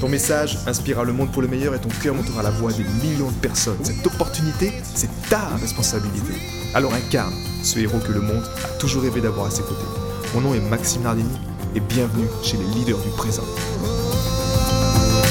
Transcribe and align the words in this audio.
Ton 0.00 0.10
message 0.10 0.58
inspirera 0.66 1.04
le 1.04 1.14
monde 1.14 1.32
pour 1.32 1.40
le 1.40 1.48
meilleur 1.48 1.74
et 1.74 1.80
ton 1.80 1.88
cœur 1.88 2.14
montera 2.14 2.42
la 2.42 2.50
voix 2.50 2.70
des 2.70 2.84
millions 2.84 3.30
de 3.30 3.40
personnes. 3.40 3.82
Cette 3.82 4.06
opportunité, 4.06 4.70
c'est 4.82 5.08
ta 5.30 5.56
responsabilité. 5.56 6.34
Alors 6.74 6.92
incarne 6.92 7.32
ce 7.62 7.78
héros 7.78 7.98
que 8.00 8.12
le 8.12 8.20
monde 8.20 8.44
a 8.62 8.78
toujours 8.78 9.04
rêvé 9.04 9.22
d'avoir 9.22 9.46
à 9.46 9.50
ses 9.50 9.62
côtés. 9.62 9.86
Mon 10.34 10.42
nom 10.42 10.54
est 10.54 10.60
Maxime 10.60 11.02
Nardini 11.02 11.38
et 11.74 11.80
bienvenue 11.80 12.26
chez 12.42 12.58
les 12.58 12.64
leaders 12.64 12.98
du 12.98 13.08
présent. 13.16 13.44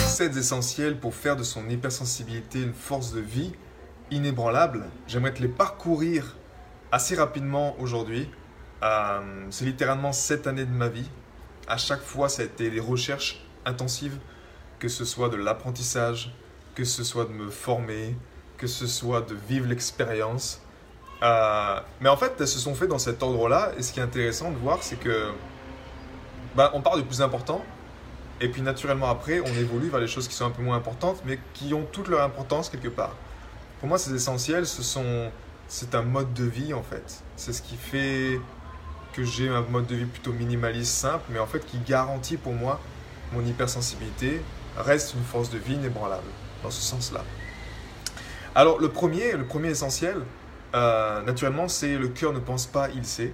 7 0.08 0.36
essentiels 0.36 1.00
pour 1.00 1.13
faire 1.13 1.36
de 1.36 1.44
son 1.44 1.70
hypersensibilité 1.70 2.63
une 2.63 2.73
force 2.73 3.13
de 3.13 3.20
vie 3.20 3.53
inébranlable. 4.09 4.86
J'aimerais 5.05 5.34
te 5.36 5.44
les 5.44 5.47
parcourir 5.47 6.38
assez 6.91 7.13
rapidement 7.13 7.75
aujourd'hui. 7.80 8.31
Euh, 8.81 9.45
c'est 9.52 9.66
littéralement 9.66 10.11
7 10.11 10.47
années 10.47 10.66
de 10.66 10.72
ma 10.72 10.88
vie. 10.88 11.09
À 11.67 11.77
chaque 11.77 12.02
fois, 12.02 12.30
ça 12.30 12.41
a 12.41 12.45
été 12.45 12.72
des 12.72 12.80
recherches 12.80 13.45
intensives 13.63 14.17
que 14.79 14.88
ce 14.88 15.05
soit 15.05 15.29
de 15.29 15.38
l'apprentissage, 15.38 16.34
que 16.75 16.83
ce 16.83 17.03
soit 17.03 17.25
de 17.25 17.31
me 17.31 17.49
former, 17.49 18.16
que 18.57 18.67
ce 18.67 18.88
soit 18.88 19.21
de 19.21 19.35
vivre 19.47 19.67
l'expérience. 19.67 20.61
Euh, 21.23 21.80
mais 22.02 22.09
en 22.09 22.17
fait, 22.17 22.33
elles 22.39 22.47
se 22.47 22.59
sont 22.59 22.75
faites 22.75 22.89
dans 22.89 23.00
cet 23.00 23.23
ordre-là. 23.23 23.72
Et 23.77 23.81
ce 23.81 23.94
qui 23.94 24.00
est 24.00 24.03
intéressant 24.03 24.52
de 24.52 24.58
voir, 24.58 24.83
c'est 24.83 25.00
que 25.00 25.31
bah, 26.55 26.72
on 26.73 26.81
part 26.81 26.97
du 26.97 27.03
plus 27.03 27.22
important. 27.22 27.63
Et 28.41 28.50
puis 28.50 28.61
naturellement 28.61 29.09
après, 29.09 29.39
on 29.39 29.53
évolue 29.55 29.88
vers 29.88 30.02
les 30.02 30.08
choses 30.08 30.27
qui 30.27 30.35
sont 30.35 30.45
un 30.45 30.52
peu 30.52 30.61
moins 30.61 30.75
importantes, 30.75 31.22
mais 31.25 31.39
qui 31.53 31.73
ont 31.73 31.85
toute 31.91 32.09
leur 32.09 32.22
importance 32.22 32.69
quelque 32.69 32.89
part. 32.89 33.16
Pour 33.80 33.88
moi, 33.88 33.97
c'est 33.97 34.11
essentiel. 34.11 34.66
Ce 34.66 34.83
sont, 34.83 35.31
c'est 35.67 35.95
un 35.95 36.02
mode 36.02 36.33
de 36.33 36.44
vie 36.44 36.73
en 36.73 36.83
fait. 36.83 37.23
C'est 37.38 37.53
ce 37.53 37.61
qui 37.61 37.78
fait 37.78 38.39
que 39.13 39.23
j'ai 39.23 39.47
un 39.47 39.61
mode 39.61 39.88
de 39.88 39.95
vie 39.95 40.05
plutôt 40.05 40.33
minimaliste, 40.33 40.94
simple, 40.94 41.23
mais 41.30 41.39
en 41.39 41.45
fait 41.45 41.66
qui 41.66 41.78
garantit 41.80 42.35
pour 42.35 42.52
moi 42.52 42.81
mon 43.31 43.45
hypersensibilité, 43.45 44.41
reste 44.78 45.14
une 45.14 45.23
force 45.23 45.50
de 45.50 45.58
vie 45.58 45.76
inébranlable, 45.76 46.28
dans 46.64 46.72
ce 46.72 46.81
sens-là. 46.81 47.23
Alors 48.54 48.80
le 48.80 48.90
premier, 48.90 49.34
le 49.34 49.45
premier 49.45 49.70
essentiel, 49.70 50.22
euh, 50.73 51.22
naturellement, 51.22 51.68
c'est 51.68 51.98
le 51.98 52.08
cœur 52.08 52.34
ne 52.34 52.40
pense 52.40 52.66
pas, 52.66 52.90
il 52.90 53.06
sait. 53.06 53.34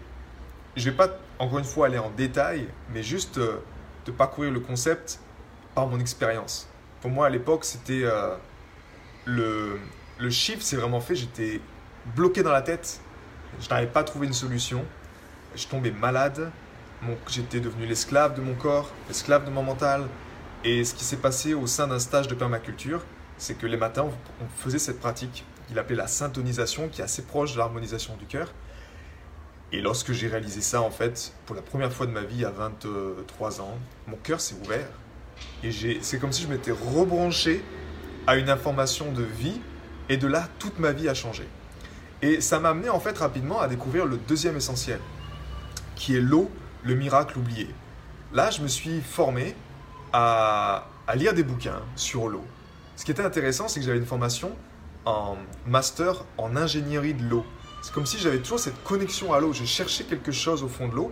Je 0.75 0.85
ne 0.85 0.91
vais 0.91 0.97
pas, 0.97 1.09
encore 1.39 1.59
une 1.59 1.65
fois, 1.65 1.87
aller 1.87 1.97
en 1.97 2.09
détail, 2.09 2.67
mais 2.93 3.03
juste 3.03 3.37
euh, 3.37 3.57
de 4.05 4.11
parcourir 4.11 4.51
le 4.51 4.59
concept 4.59 5.19
par 5.75 5.87
mon 5.87 5.99
expérience. 5.99 6.67
Pour 7.01 7.11
moi, 7.11 7.27
à 7.27 7.29
l'époque, 7.29 7.65
c'était 7.65 8.03
euh, 8.03 8.35
le, 9.25 9.79
le 10.19 10.29
chiffre, 10.29 10.61
c'est 10.61 10.75
vraiment 10.75 11.01
fait, 11.01 11.15
j'étais 11.15 11.61
bloqué 12.15 12.43
dans 12.43 12.51
la 12.51 12.61
tête, 12.61 12.99
je 13.59 13.69
n'arrivais 13.69 13.91
pas 13.91 14.01
à 14.01 14.03
trouver 14.03 14.27
une 14.27 14.33
solution, 14.33 14.85
je 15.55 15.67
tombais 15.67 15.91
malade, 15.91 16.51
j'étais 17.27 17.59
devenu 17.59 17.85
l'esclave 17.85 18.35
de 18.35 18.41
mon 18.41 18.53
corps, 18.53 18.89
l'esclave 19.07 19.45
de 19.45 19.49
mon 19.49 19.63
mental, 19.63 20.03
et 20.63 20.83
ce 20.83 20.93
qui 20.93 21.03
s'est 21.03 21.17
passé 21.17 21.53
au 21.53 21.65
sein 21.67 21.87
d'un 21.87 21.99
stage 21.99 22.27
de 22.27 22.35
permaculture, 22.35 23.01
c'est 23.37 23.55
que 23.55 23.65
les 23.65 23.77
matins, 23.77 24.05
on 24.41 24.61
faisait 24.61 24.79
cette 24.79 24.99
pratique 24.99 25.43
qu'il 25.67 25.79
appelait 25.79 25.95
la 25.95 26.07
syntonisation, 26.07 26.89
qui 26.89 27.01
est 27.01 27.03
assez 27.03 27.23
proche 27.23 27.53
de 27.53 27.57
l'harmonisation 27.57 28.15
du 28.17 28.25
cœur. 28.25 28.53
Et 29.71 29.81
lorsque 29.81 30.11
j'ai 30.11 30.27
réalisé 30.27 30.61
ça, 30.61 30.81
en 30.81 30.91
fait, 30.91 31.33
pour 31.45 31.55
la 31.55 31.61
première 31.61 31.91
fois 31.91 32.05
de 32.05 32.11
ma 32.11 32.21
vie 32.21 32.45
à 32.45 32.51
23 32.51 33.61
ans, 33.61 33.77
mon 34.07 34.17
cœur 34.17 34.41
s'est 34.41 34.55
ouvert. 34.63 34.87
Et 35.63 35.71
c'est 36.01 36.19
comme 36.19 36.31
si 36.31 36.43
je 36.43 36.47
m'étais 36.47 36.71
rebranché 36.71 37.63
à 38.27 38.35
une 38.35 38.49
information 38.49 39.11
de 39.11 39.23
vie, 39.23 39.59
et 40.09 40.17
de 40.17 40.27
là, 40.27 40.47
toute 40.59 40.77
ma 40.77 40.91
vie 40.91 41.09
a 41.09 41.13
changé. 41.13 41.47
Et 42.21 42.41
ça 42.41 42.59
m'a 42.59 42.69
amené 42.69 42.89
en 42.89 42.99
fait 42.99 43.17
rapidement 43.17 43.61
à 43.61 43.67
découvrir 43.67 44.05
le 44.05 44.17
deuxième 44.17 44.57
essentiel, 44.57 44.99
qui 45.95 46.15
est 46.15 46.21
l'eau, 46.21 46.51
le 46.83 46.93
miracle 46.93 47.39
oublié. 47.39 47.67
Là, 48.33 48.51
je 48.51 48.61
me 48.61 48.67
suis 48.67 49.01
formé 49.01 49.55
à, 50.13 50.87
lire 51.15 51.33
des 51.33 51.43
bouquins 51.43 51.81
sur 51.95 52.27
l'eau. 52.27 52.45
Ce 52.95 53.05
qui 53.05 53.11
était 53.11 53.23
intéressant, 53.23 53.67
c'est 53.67 53.79
que 53.79 53.85
j'avais 53.85 53.97
une 53.97 54.05
formation 54.05 54.51
en 55.05 55.35
master 55.67 56.23
en 56.37 56.55
ingénierie 56.55 57.13
de 57.13 57.23
l'eau. 57.23 57.45
C'est 57.81 57.93
comme 57.93 58.05
si 58.05 58.19
j'avais 58.19 58.39
toujours 58.39 58.59
cette 58.59 58.81
connexion 58.83 59.33
à 59.33 59.39
l'eau. 59.39 59.53
Je 59.53 59.65
cherchais 59.65 60.03
quelque 60.03 60.31
chose 60.31 60.63
au 60.63 60.67
fond 60.67 60.87
de 60.87 60.95
l'eau. 60.95 61.11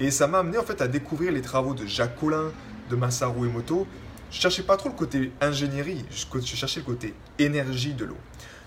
Et 0.00 0.10
ça 0.10 0.26
m'a 0.26 0.38
amené 0.38 0.58
en 0.58 0.62
fait 0.62 0.80
à 0.80 0.88
découvrir 0.88 1.32
les 1.32 1.42
travaux 1.42 1.74
de 1.74 1.86
Jacques 1.86 2.18
Collin, 2.18 2.52
de 2.90 2.96
Masaru 2.96 3.48
Emoto. 3.48 3.86
Je 4.30 4.40
cherchais 4.40 4.62
pas 4.62 4.76
trop 4.76 4.88
le 4.88 4.96
côté 4.96 5.32
ingénierie, 5.40 6.04
je 6.10 6.56
cherchais 6.56 6.80
le 6.80 6.86
côté 6.86 7.14
énergie 7.38 7.94
de 7.94 8.04
l'eau. 8.04 8.16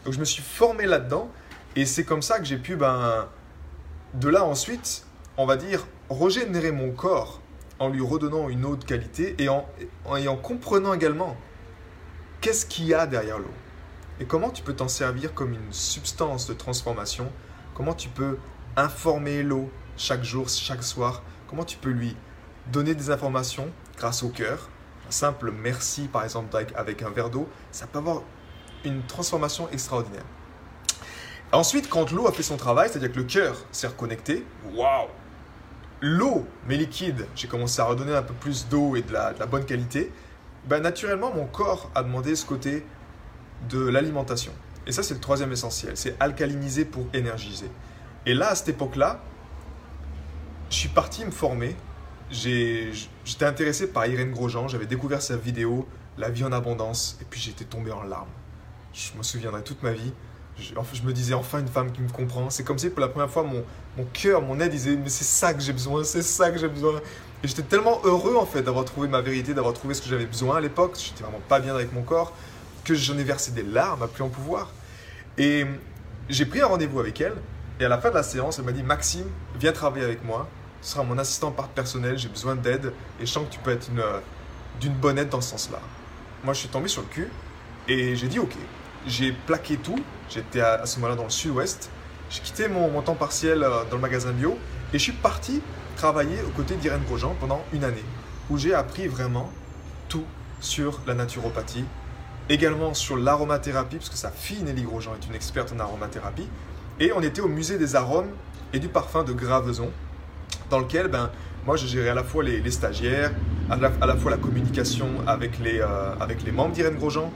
Donc 0.05 0.13
je 0.13 0.19
me 0.19 0.25
suis 0.25 0.41
formé 0.41 0.85
là-dedans 0.85 1.29
et 1.75 1.85
c'est 1.85 2.05
comme 2.05 2.21
ça 2.21 2.39
que 2.39 2.45
j'ai 2.45 2.57
pu, 2.57 2.77
ben, 2.77 3.27
de 4.13 4.29
là 4.29 4.45
ensuite, 4.45 5.05
on 5.35 5.45
va 5.45 5.57
dire, 5.57 5.85
régénérer 6.09 6.71
mon 6.71 6.91
corps 6.91 7.41
en 7.79 7.89
lui 7.89 8.01
redonnant 8.01 8.49
une 8.49 8.65
autre 8.65 8.85
qualité 8.85 9.35
et 9.39 9.49
en, 9.49 9.67
en, 10.05 10.35
comprenant 10.35 10.93
également 10.93 11.35
qu'est-ce 12.41 12.65
qu'il 12.65 12.85
y 12.85 12.93
a 12.93 13.07
derrière 13.07 13.39
l'eau 13.39 13.53
et 14.19 14.25
comment 14.25 14.49
tu 14.49 14.63
peux 14.63 14.73
t'en 14.73 14.88
servir 14.88 15.33
comme 15.33 15.53
une 15.53 15.71
substance 15.71 16.47
de 16.47 16.53
transformation, 16.53 17.31
comment 17.75 17.93
tu 17.93 18.09
peux 18.09 18.37
informer 18.75 19.43
l'eau 19.43 19.69
chaque 19.95 20.23
jour, 20.23 20.49
chaque 20.49 20.83
soir, 20.83 21.21
comment 21.47 21.63
tu 21.63 21.77
peux 21.77 21.89
lui 21.89 22.16
donner 22.71 22.95
des 22.95 23.11
informations 23.11 23.69
grâce 23.97 24.23
au 24.23 24.29
cœur? 24.29 24.69
Un 25.07 25.11
simple 25.11 25.51
merci, 25.51 26.07
par 26.07 26.23
exemple, 26.23 26.55
avec 26.75 27.01
un 27.03 27.09
verre 27.11 27.29
d'eau, 27.29 27.47
ça 27.71 27.85
peut 27.87 27.99
avoir 27.99 28.23
une 28.83 29.03
transformation 29.03 29.69
extraordinaire. 29.69 30.25
Ensuite, 31.51 31.89
quand 31.89 32.11
l'eau 32.11 32.27
a 32.27 32.31
fait 32.31 32.43
son 32.43 32.57
travail, 32.57 32.89
c'est-à-dire 32.89 33.11
que 33.11 33.19
le 33.19 33.23
cœur 33.23 33.55
s'est 33.71 33.87
reconnecté, 33.87 34.45
waouh, 34.73 35.07
l'eau, 36.02 36.46
mais 36.68 36.78
liquide, 36.78 37.25
j'ai 37.35 37.47
commencé 37.47 37.81
à 37.81 37.85
redonner 37.85 38.16
un 38.16 38.22
peu 38.22 38.34
plus 38.34 38.68
d'eau 38.68 38.96
et 38.96 39.02
de 39.02 39.12
la, 39.12 39.34
bonne 39.46 39.66
qualité, 39.66 40.12
ben, 40.68 40.81
naturellement, 40.81 41.34
mon 41.34 41.46
corps 41.46 41.90
a 41.96 42.03
demandé 42.03 42.35
ce 42.35 42.46
côté 42.46 42.85
de 43.69 43.80
l'alimentation. 43.80 44.52
Et 44.85 44.91
ça, 44.91 45.03
c'est 45.03 45.13
le 45.13 45.19
troisième 45.19 45.52
essentiel, 45.52 45.97
c'est 45.97 46.16
alcaliniser 46.19 46.85
pour 46.85 47.08
énergiser. 47.13 47.69
Et 48.25 48.34
là, 48.34 48.50
à 48.50 48.56
cette 48.56 48.69
époque-là, 48.69 49.22
je 50.69 50.75
suis 50.75 50.90
parti 50.90 51.25
me 51.25 51.31
former. 51.31 51.75
J'étais 52.29 53.46
intéressé 53.46 53.88
par 53.88 54.06
Irène 54.06 54.31
Grosjean, 54.31 54.68
j'avais 54.68 54.85
découvert 54.85 55.22
sa 55.22 55.38
vidéo 55.38 55.88
La 56.18 56.29
vie 56.29 56.44
en 56.44 56.52
abondance, 56.52 57.18
et 57.22 57.25
puis 57.25 57.40
j'étais 57.40 57.66
tombé 57.66 57.91
en 57.91 58.03
larmes. 58.03 58.28
Je 58.94 59.18
me 59.18 59.24
souviendrai 59.24 59.64
toute 59.64 59.81
ma 59.84 59.91
vie 59.91 60.12
je, 60.59 61.01
me 61.03 61.13
disais 61.13 61.34
enfin 61.34 61.59
une 61.59 61.68
femme 61.68 61.91
qui 61.91 62.01
me 62.01 62.09
comprend. 62.09 62.50
C'est 62.50 62.63
comme 62.63 62.78
si 62.78 62.90
pour 62.90 63.01
la 63.01 63.07
première 63.07 63.29
fois 63.29 63.44
mon, 63.44 63.63
cœur, 64.13 64.41
mon 64.41 64.59
aide 64.59 64.72
disait 64.72 64.95
mais 64.95 65.09
c'est 65.09 65.23
ça 65.23 65.53
que 65.53 65.62
j'ai 65.62 65.73
besoin, 65.73 66.03
c'est 66.03 66.22
ça 66.22 66.51
que 66.51 66.57
j'ai 66.57 66.68
besoin. 66.68 66.95
Et 67.44 67.47
j'étais 67.47 67.63
tellement 67.63 68.00
heureux 68.03 68.35
en 68.35 68.45
fait 68.45 68.63
d'avoir 68.63 68.85
trouvé 68.85 69.07
ma 69.07 69.22
vérité, 69.22 69.53
d'avoir 69.53 69.73
trouvé 69.73 69.94
ce 69.94 70.01
que 70.01 70.09
j'avais 70.09 70.25
besoin 70.25 70.57
à 70.57 70.62
l'époque. 70.62 70.97
J'étais 70.97 71.23
vraiment 71.23 71.41
pas 71.47 71.59
bien 71.59 71.75
avec 71.75 71.94
mon 71.94 72.01
corps, 72.01 72.34
que 72.84 72.96
j'en 72.96 73.17
ai 73.17 73.23
versé 73.23 73.51
des 73.51 73.63
larmes 73.63 74.01
à 74.01 74.07
plus 74.07 74.23
en 74.23 74.29
pouvoir. 74.29 74.72
Et 75.38 75.66
j'ai 76.29 76.46
pris 76.46 76.62
un 76.62 76.67
rendez-vous 76.67 77.00
avec 77.00 77.22
elle. 77.22 77.35
Et 77.79 77.85
à 77.85 77.90
la 77.90 78.00
fin 78.00 78.09
de 78.09 78.16
la 78.16 78.23
séance, 78.23 78.57
elle 78.57 78.66
m'a 78.66 78.72
dit 78.72 78.81
Maxime, 78.81 79.28
viens 79.59 79.72
travailler 79.72 80.06
avec 80.06 80.23
moi. 80.23 80.47
Tu 80.81 80.90
seras 80.90 81.03
mon 81.03 81.17
assistant 81.19 81.51
part 81.51 81.67
personnel, 81.67 82.17
j'ai 82.17 82.29
besoin 82.29 82.56
d'aide. 82.56 82.91
Et 83.22 83.25
je 83.28 83.31
sens 83.31 83.46
que 83.47 83.53
tu 83.53 83.59
peux 83.59 83.72
être 83.72 83.90
d'une 84.81 84.94
bonne 84.94 85.19
aide 85.19 85.29
dans 85.29 85.41
ce 85.41 85.51
sens-là. 85.51 85.79
Moi, 86.44 86.53
je 86.56 86.59
suis 86.59 86.69
tombé 86.69 86.88
sur 86.88 87.03
le 87.03 87.07
cul 87.07 87.29
et 87.88 88.16
j'ai 88.16 88.28
dit 88.28 88.40
ok 88.40 88.56
j'ai 89.07 89.31
plaqué 89.31 89.77
tout. 89.77 89.99
J'étais 90.29 90.61
à, 90.61 90.85
ce 90.85 90.97
moment-là 90.97 91.15
dans 91.15 91.23
le 91.23 91.29
sud-ouest. 91.29 91.89
J'ai 92.29 92.41
quitté 92.41 92.67
mon, 92.67 93.01
temps 93.01 93.15
partiel 93.15 93.63
euh, 93.63 93.83
dans 93.89 93.95
le 93.95 94.01
magasin 94.01 94.31
bio 94.31 94.57
et 94.93 94.97
je 94.97 95.03
suis 95.03 95.13
parti 95.13 95.61
travailler 95.95 96.37
aux 96.45 96.51
côtés 96.51 96.75
d'Irène 96.75 97.03
Grosjean 97.07 97.35
pendant 97.39 97.63
une 97.73 97.83
année 97.83 98.03
où 98.49 98.57
j'ai 98.57 98.73
appris 98.73 99.07
vraiment 99.07 99.49
tout 100.09 100.25
sur 100.59 100.99
la 101.07 101.13
naturopathie, 101.13 101.85
également 102.49 102.93
sur 102.93 103.17
l'aromathérapie, 103.17 103.97
parce 103.97 104.09
que 104.09 104.15
sa 104.15 104.31
fille 104.31 104.61
Nelly 104.63 104.83
Grosjean 104.83 105.11
est 105.21 105.27
une 105.27 105.35
experte 105.35 105.73
en 105.73 105.79
aromathérapie. 105.79 106.47
Et 106.99 107.11
on 107.13 107.21
était 107.21 107.41
au 107.41 107.47
musée 107.47 107.77
des 107.77 107.95
arômes 107.95 108.29
et 108.73 108.79
du 108.79 108.87
parfum 108.87 109.23
de 109.23 109.33
Graveson, 109.33 109.89
dans 110.69 110.79
lequel 110.79 111.07
ben, 111.07 111.29
moi 111.65 111.75
je 111.75 111.87
gérais 111.87 112.09
à 112.09 112.13
la 112.13 112.23
fois 112.23 112.43
les, 112.43 112.71
stagiaires, 112.71 113.31
à 113.69 113.75
la, 113.75 114.15
fois 114.15 114.31
la 114.31 114.37
communication 114.37 115.07
avec 115.27 115.59
les, 115.59 115.79
euh, 115.79 116.13
avec 116.19 116.43
les 116.43 116.51
membres 116.51 116.73
d'Irène 116.73 116.95
Grosjean. 116.95 117.31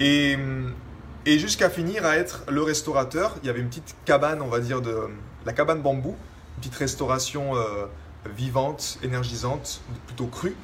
Et 0.00 0.36
hum, 0.36 0.72
et 1.28 1.38
jusqu'à 1.38 1.68
finir 1.68 2.06
à 2.06 2.16
être 2.16 2.42
le 2.48 2.62
restaurateur. 2.62 3.36
Il 3.42 3.46
y 3.46 3.50
avait 3.50 3.60
une 3.60 3.68
petite 3.68 3.94
cabane, 4.06 4.40
on 4.40 4.48
va 4.48 4.60
dire, 4.60 4.80
de 4.80 4.96
la 5.44 5.52
cabane 5.52 5.82
bambou, 5.82 6.16
une 6.56 6.60
petite 6.62 6.74
restauration 6.76 7.54
euh, 7.54 7.84
vivante, 8.34 8.98
énergisante, 9.02 9.82
plutôt 10.06 10.26
crue. 10.26 10.56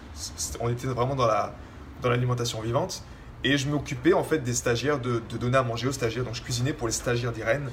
On 0.61 0.71
était 0.71 0.87
vraiment 0.87 1.17
dans 1.17 1.27
la 1.27 1.55
dans 2.01 2.09
l'alimentation 2.09 2.63
vivante. 2.63 3.03
Et 3.45 3.59
je 3.59 3.69
m'occupais 3.69 4.15
en 4.15 4.25
fait 4.25 4.39
des 4.39 4.55
stagiaires, 4.55 4.99
de, 5.01 5.21
donner 5.39 5.59
à 5.59 5.63
manger 5.63 5.87
aux 5.87 5.93
stagiaires. 5.93 6.25
Donc 6.25 6.35
je 6.35 6.43
cuisinais 6.43 6.73
pour 6.73 6.87
les 6.87 6.95
stagiaires 6.95 7.33
d'Irène. 7.33 7.69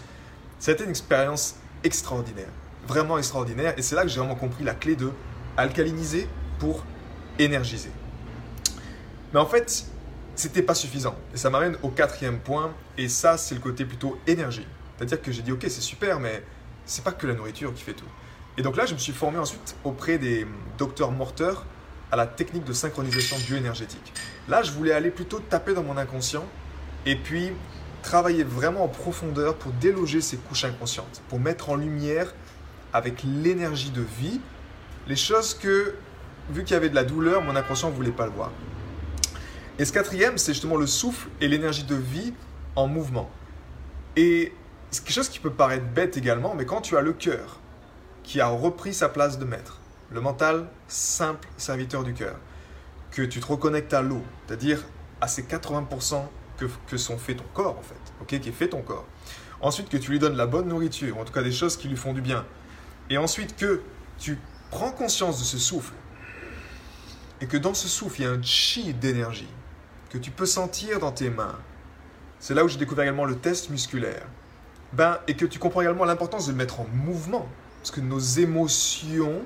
C'était 0.60 0.84
une 0.84 0.90
expérience 0.90 1.56
extraordinaire. 1.86 2.50
Vraiment 2.88 3.18
extraordinaire. 3.18 3.74
Et 3.78 3.82
c'est 3.82 3.96
là 3.96 4.02
que 4.04 4.10
j'ai 4.10 4.20
vraiment 4.20 4.36
compris 4.36 4.66
la 4.66 4.74
clé 4.74 4.98
de 4.98 5.12
alcaliniser 5.56 6.28
pour 6.60 6.84
énergiser. 7.40 7.92
Mais 9.34 9.40
en 9.40 9.46
fait, 9.46 9.86
c'était 10.42 10.64
pas 10.64 10.74
suffisant. 10.74 11.16
Et 11.36 11.38
ça 11.38 11.52
m'amène 11.52 11.78
au 11.84 11.90
quatrième 11.90 12.40
point. 12.40 12.74
Et 12.98 13.10
ça, 13.10 13.38
c'est 13.38 13.54
le 13.54 13.62
côté 13.62 13.86
plutôt 13.86 14.18
énergie. 14.26 14.66
C'est-à-dire 14.98 15.22
que 15.22 15.32
j'ai 15.32 15.44
dit, 15.44 15.52
ok, 15.52 15.62
c'est 15.64 15.82
super, 15.82 16.20
mais 16.20 16.44
c'est 16.84 17.04
pas 17.04 17.12
que 17.12 17.28
la 17.28 17.36
nourriture 17.36 17.72
qui 17.74 17.84
fait 17.84 17.94
tout. 17.94 18.08
Et 18.58 18.64
donc 18.64 18.76
là, 18.76 18.88
je 18.88 18.94
me 18.94 19.00
suis 19.00 19.14
formé 19.14 19.38
ensuite 19.38 19.76
auprès 19.84 20.18
des 20.18 20.48
docteurs 20.80 21.12
morteurs 21.12 21.66
à 22.12 22.16
la 22.16 22.26
technique 22.26 22.64
de 22.64 22.74
synchronisation 22.74 23.38
bioénergétique. 23.48 24.14
Là, 24.50 24.64
je 24.64 24.72
voulais 24.72 24.94
aller 24.94 25.12
plutôt 25.12 25.40
taper 25.40 25.74
dans 25.74 25.84
mon 25.84 25.96
inconscient 25.96 26.46
et 27.06 27.16
puis 27.16 27.52
travailler 28.02 28.44
vraiment 28.44 28.84
en 28.84 28.88
profondeur 28.88 29.56
pour 29.56 29.72
déloger 29.74 30.22
ces 30.22 30.38
couches 30.38 30.66
inconscientes, 30.66 31.22
pour 31.30 31.40
mettre 31.40 31.70
en 31.70 31.76
lumière 31.76 32.34
avec 32.94 33.24
l'énergie 33.24 33.92
de 33.92 34.02
vie 34.02 34.42
les 35.08 35.16
choses 35.16 35.54
que, 35.54 35.94
vu 36.50 36.64
qu'il 36.64 36.74
y 36.74 36.78
avait 36.78 36.90
de 36.90 36.96
la 36.96 37.04
douleur, 37.04 37.42
mon 37.44 37.56
inconscient 37.56 37.90
ne 37.90 37.96
voulait 37.96 38.12
pas 38.12 38.26
le 38.26 38.32
voir. 38.32 38.52
Et 39.82 39.86
ce 39.86 39.92
quatrième, 39.92 40.38
c'est 40.38 40.54
justement 40.54 40.78
le 40.78 40.86
souffle 40.86 41.28
et 41.42 41.48
l'énergie 41.48 41.84
de 41.84 41.96
vie 41.96 42.36
en 42.76 42.86
mouvement. 42.86 43.32
Et 44.16 44.54
c'est 44.92 45.04
quelque 45.04 45.16
chose 45.16 45.28
qui 45.28 45.40
peut 45.40 45.50
paraître 45.50 45.88
bête 45.88 46.18
également, 46.18 46.54
mais 46.54 46.66
quand 46.66 46.82
tu 46.82 46.98
as 46.98 47.02
le 47.02 47.14
cœur 47.14 47.60
qui 48.22 48.40
a 48.42 48.48
repris 48.48 48.94
sa 48.94 49.10
place 49.10 49.40
de 49.40 49.46
maître, 49.46 49.80
le 50.12 50.22
mental 50.22 50.68
simple 50.88 51.48
serviteur 51.58 52.04
du 52.04 52.14
cœur, 52.14 52.36
que 53.10 53.24
tu 53.24 53.40
te 53.40 53.48
reconnectes 53.48 53.92
à 53.96 54.04
l'eau, 54.04 54.22
c'est-à-dire 54.46 54.84
à 55.20 55.28
ces 55.28 55.42
80% 55.42 56.26
que, 56.58 56.66
que 56.86 56.98
sont 56.98 57.18
fait 57.18 57.34
ton 57.34 57.46
corps 57.56 57.80
en 57.80 57.82
fait, 57.82 58.14
ok, 58.22 58.40
qui 58.40 58.50
est 58.50 58.52
fait 58.52 58.70
ton 58.70 58.84
corps. 58.84 59.08
Ensuite 59.62 59.90
que 59.90 59.98
tu 59.98 60.12
lui 60.12 60.20
donnes 60.20 60.38
la 60.38 60.46
bonne 60.46 60.68
nourriture, 60.68 61.18
en 61.18 61.26
tout 61.26 61.34
cas 61.34 61.42
des 61.42 61.52
choses 61.52 61.76
qui 61.76 61.88
lui 61.88 61.98
font 61.98 62.14
du 62.14 62.22
bien. 62.22 62.46
Et 63.10 63.18
ensuite 63.18 63.56
que 63.56 63.82
tu 64.20 64.38
prends 64.70 64.92
conscience 64.92 65.40
de 65.40 65.44
ce 65.44 65.58
souffle 65.58 65.96
et 67.42 67.48
que 67.48 67.58
dans 67.58 67.74
ce 67.74 67.88
souffle 67.88 68.22
il 68.22 68.24
y 68.26 68.28
a 68.28 68.30
un 68.30 68.44
chi 68.44 68.94
d'énergie 68.94 69.50
que 70.12 70.18
tu 70.18 70.30
peux 70.30 70.46
sentir 70.46 71.00
dans 71.00 71.12
tes 71.12 71.30
mains. 71.30 71.58
C'est 72.40 72.54
là 72.54 72.66
où 72.66 72.68
j'ai 72.68 72.78
découvert 72.78 73.04
également 73.04 73.26
le 73.26 73.38
test 73.38 73.70
musculaire. 73.70 74.28
Ben, 74.94 75.20
et 75.28 75.36
que 75.36 75.46
tu 75.46 75.58
comprends 75.58 75.82
également 75.82 76.04
l'importance 76.04 76.48
de 76.48 76.52
le 76.52 76.58
mettre 76.58 76.82
en 76.82 76.88
mouvement. 76.94 77.48
Parce 77.80 77.92
que 77.92 78.02
nos 78.02 78.20
émotions, 78.20 79.42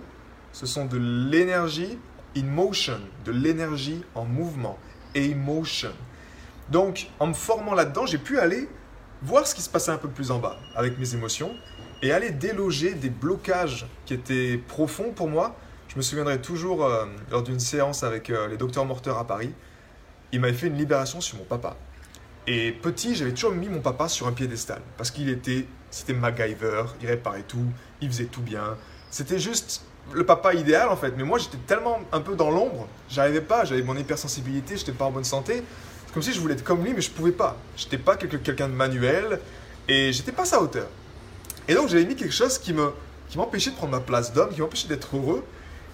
ce 0.52 0.66
sont 0.66 0.86
de 0.86 0.98
l'énergie 0.98 2.00
in 2.36 2.44
motion, 2.44 3.00
de 3.24 3.32
l'énergie 3.32 4.04
en 4.16 4.26
mouvement, 4.26 4.78
emotion. 5.14 5.92
Donc, 6.70 7.08
en 7.20 7.28
me 7.28 7.34
formant 7.34 7.76
là-dedans, 7.76 8.08
j'ai 8.08 8.18
pu 8.18 8.40
aller 8.40 8.68
voir 9.22 9.46
ce 9.46 9.54
qui 9.54 9.62
se 9.62 9.70
passait 9.70 9.92
un 9.92 9.98
peu 9.98 10.10
plus 10.10 10.32
en 10.32 10.40
bas 10.40 10.58
avec 10.76 10.98
mes 10.98 11.14
émotions 11.14 11.56
et 12.02 12.12
aller 12.12 12.32
déloger 12.32 12.94
des 12.96 13.10
blocages 13.10 13.88
qui 14.06 14.16
étaient 14.16 14.58
profonds 14.68 15.12
pour 15.12 15.30
moi. 15.30 15.56
Je 15.88 15.96
me 15.96 16.02
souviendrai 16.02 16.42
toujours 16.42 16.84
euh, 16.84 17.06
lors 17.32 17.44
d'une 17.44 17.60
séance 17.60 18.04
avec 18.04 18.30
euh, 18.30 18.48
les 18.48 18.58
docteurs 18.58 18.86
morteurs 18.86 19.18
à 19.18 19.26
Paris, 19.28 19.54
il 20.36 20.42
m'avait 20.42 20.54
fait 20.54 20.68
une 20.68 20.78
libération 20.78 21.22
sur 21.22 21.38
mon 21.38 21.46
papa. 21.46 21.78
Et 22.46 22.74
petit, 22.74 23.16
j'avais 23.16 23.32
toujours 23.32 23.54
mis 23.54 23.70
mon 23.70 23.80
papa 23.80 24.10
sur 24.10 24.28
un 24.28 24.34
piédestal 24.34 24.82
parce 24.98 25.10
qu'il 25.10 25.30
était, 25.30 25.66
c'était 25.90 26.12
MacGyver, 26.12 26.84
il 27.02 27.08
réparait 27.08 27.44
tout, 27.48 27.66
il 28.02 28.10
faisait 28.10 28.26
tout 28.26 28.42
bien. 28.42 28.76
C'était 29.10 29.40
juste 29.40 29.84
le 30.12 30.26
papa 30.26 30.54
idéal 30.54 30.90
en 30.90 30.98
fait. 30.98 31.14
Mais 31.16 31.24
moi, 31.24 31.40
j'étais 31.40 31.58
tellement 31.66 32.02
un 32.12 32.20
peu 32.20 32.36
dans 32.36 32.52
l'ombre, 32.52 32.86
j'arrivais 33.10 33.40
pas, 33.40 33.64
j'avais 33.64 33.82
mon 33.82 33.96
hypersensibilité, 33.96 34.76
j'étais 34.76 34.92
pas 34.92 35.06
en 35.06 35.12
bonne 35.12 35.24
santé. 35.24 35.64
C'est 36.06 36.14
comme 36.14 36.22
si 36.22 36.34
je 36.34 36.40
voulais 36.42 36.56
être 36.56 36.66
comme 36.66 36.84
lui, 36.84 36.94
mais 36.94 37.02
je 37.02 37.12
pouvais 37.12 37.32
pas. 37.32 37.56
J'étais 37.78 37.98
pas 37.98 38.18
quelqu'un 38.18 38.68
de 38.68 38.74
manuel 38.74 39.40
et 39.88 40.12
j'étais 40.12 40.34
pas 40.34 40.42
à 40.42 40.46
sa 40.46 40.62
hauteur. 40.62 40.88
Et 41.70 41.74
donc, 41.74 41.88
j'avais 41.88 42.06
mis 42.06 42.18
quelque 42.18 42.34
chose 42.34 42.58
qui 42.58 42.74
me, 42.74 42.92
qui 43.30 43.38
m'empêchait 43.38 43.72
de 43.72 43.78
prendre 43.78 43.94
ma 43.94 44.02
place 44.02 44.34
d'homme, 44.34 44.50
qui 44.50 44.60
m'empêchait 44.60 44.90
d'être 44.90 45.16
heureux. 45.16 45.46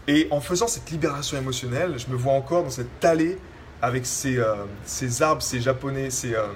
Et 0.07 0.27
en 0.31 0.41
faisant 0.41 0.67
cette 0.67 0.89
libération 0.89 1.37
émotionnelle, 1.37 1.99
je 1.99 2.07
me 2.11 2.15
vois 2.15 2.33
encore 2.33 2.63
dans 2.63 2.71
cette 2.71 3.05
allée 3.05 3.37
avec 3.81 4.05
ces, 4.05 4.37
euh, 4.37 4.65
ces 4.85 5.21
arbres, 5.21 5.41
ces 5.41 5.59
japonais, 5.59 6.09
ces, 6.09 6.35
euh, 6.35 6.47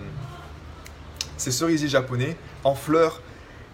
ces 1.38 1.52
cerisiers 1.52 1.88
japonais 1.88 2.38
en 2.64 2.76
fleurs. 2.76 3.22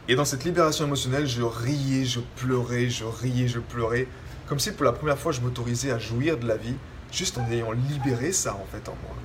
Et 0.07 0.15
dans 0.15 0.25
cette 0.25 0.43
libération 0.43 0.85
émotionnelle, 0.85 1.27
je 1.27 1.43
riais, 1.43 2.05
je 2.05 2.19
pleurais, 2.37 2.89
je 2.89 3.05
riais, 3.05 3.47
je 3.47 3.59
pleurais. 3.59 4.07
Comme 4.47 4.59
si 4.59 4.71
pour 4.71 4.85
la 4.85 4.91
première 4.93 5.17
fois, 5.17 5.31
je 5.31 5.41
m'autorisais 5.41 5.91
à 5.91 5.99
jouir 5.99 6.37
de 6.37 6.47
la 6.47 6.57
vie, 6.57 6.75
juste 7.11 7.37
en 7.37 7.49
ayant 7.51 7.71
libéré 7.71 8.31
ça 8.31 8.55
en 8.55 8.65
fait 8.71 8.89
en 8.89 8.95
moi. 9.03 9.15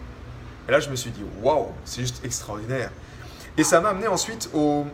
Et 0.68 0.72
là, 0.72 0.80
je 0.80 0.90
me 0.90 0.96
suis 0.96 1.10
dit, 1.10 1.22
waouh, 1.42 1.68
c'est 1.84 2.00
juste 2.00 2.24
extraordinaire. 2.24 2.90
Et 3.56 3.64
ça 3.64 3.80
m'a 3.80 3.90
amené 3.90 4.08
ensuite 4.08 4.50
au, 4.52 4.86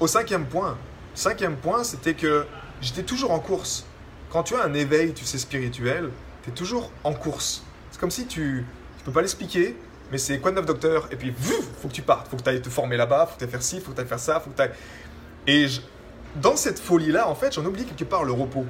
au 0.00 0.06
cinquième 0.06 0.46
point. 0.46 0.76
Cinquième 1.14 1.56
point, 1.56 1.82
c'était 1.82 2.14
que 2.14 2.46
j'étais 2.80 3.02
toujours 3.02 3.32
en 3.32 3.40
course. 3.40 3.84
Quand 4.30 4.44
tu 4.44 4.54
as 4.54 4.62
un 4.62 4.74
éveil, 4.74 5.12
tu 5.12 5.24
sais, 5.24 5.38
spirituel, 5.38 6.10
tu 6.42 6.50
es 6.50 6.52
toujours 6.52 6.90
en 7.02 7.12
course. 7.12 7.64
C'est 7.98 8.02
comme 8.02 8.12
si 8.12 8.26
tu 8.26 8.64
ne 9.00 9.04
peux 9.04 9.10
pas 9.10 9.22
l'expliquer, 9.22 9.74
mais 10.12 10.18
c'est 10.18 10.38
quoi 10.38 10.52
de 10.52 10.56
neuf 10.56 10.66
docteur? 10.66 11.08
Et 11.10 11.16
puis, 11.16 11.34
il 11.34 11.34
faut 11.34 11.88
que 11.88 11.92
tu 11.92 12.02
partes, 12.02 12.28
faut 12.28 12.36
que 12.36 12.44
tu 12.44 12.48
ailles 12.48 12.62
te 12.62 12.68
former 12.68 12.96
là-bas, 12.96 13.26
faut 13.26 13.34
que 13.34 13.38
tu 13.38 13.44
ailles 13.44 13.50
faire 13.50 13.60
ci, 13.60 13.80
faut 13.80 13.90
que 13.90 13.96
tu 13.96 14.02
ailles 14.02 14.06
faire 14.06 14.20
ça, 14.20 14.38
faut 14.38 14.50
que 14.50 14.54
tu 14.54 14.62
ailles... 14.62 14.70
Et 15.48 15.66
dans 16.36 16.54
cette 16.54 16.78
folie-là, 16.78 17.28
en 17.28 17.34
fait, 17.34 17.52
j'en 17.52 17.64
oublie 17.64 17.84
quelque 17.84 18.04
part 18.04 18.22
le 18.22 18.30
repos. 18.30 18.64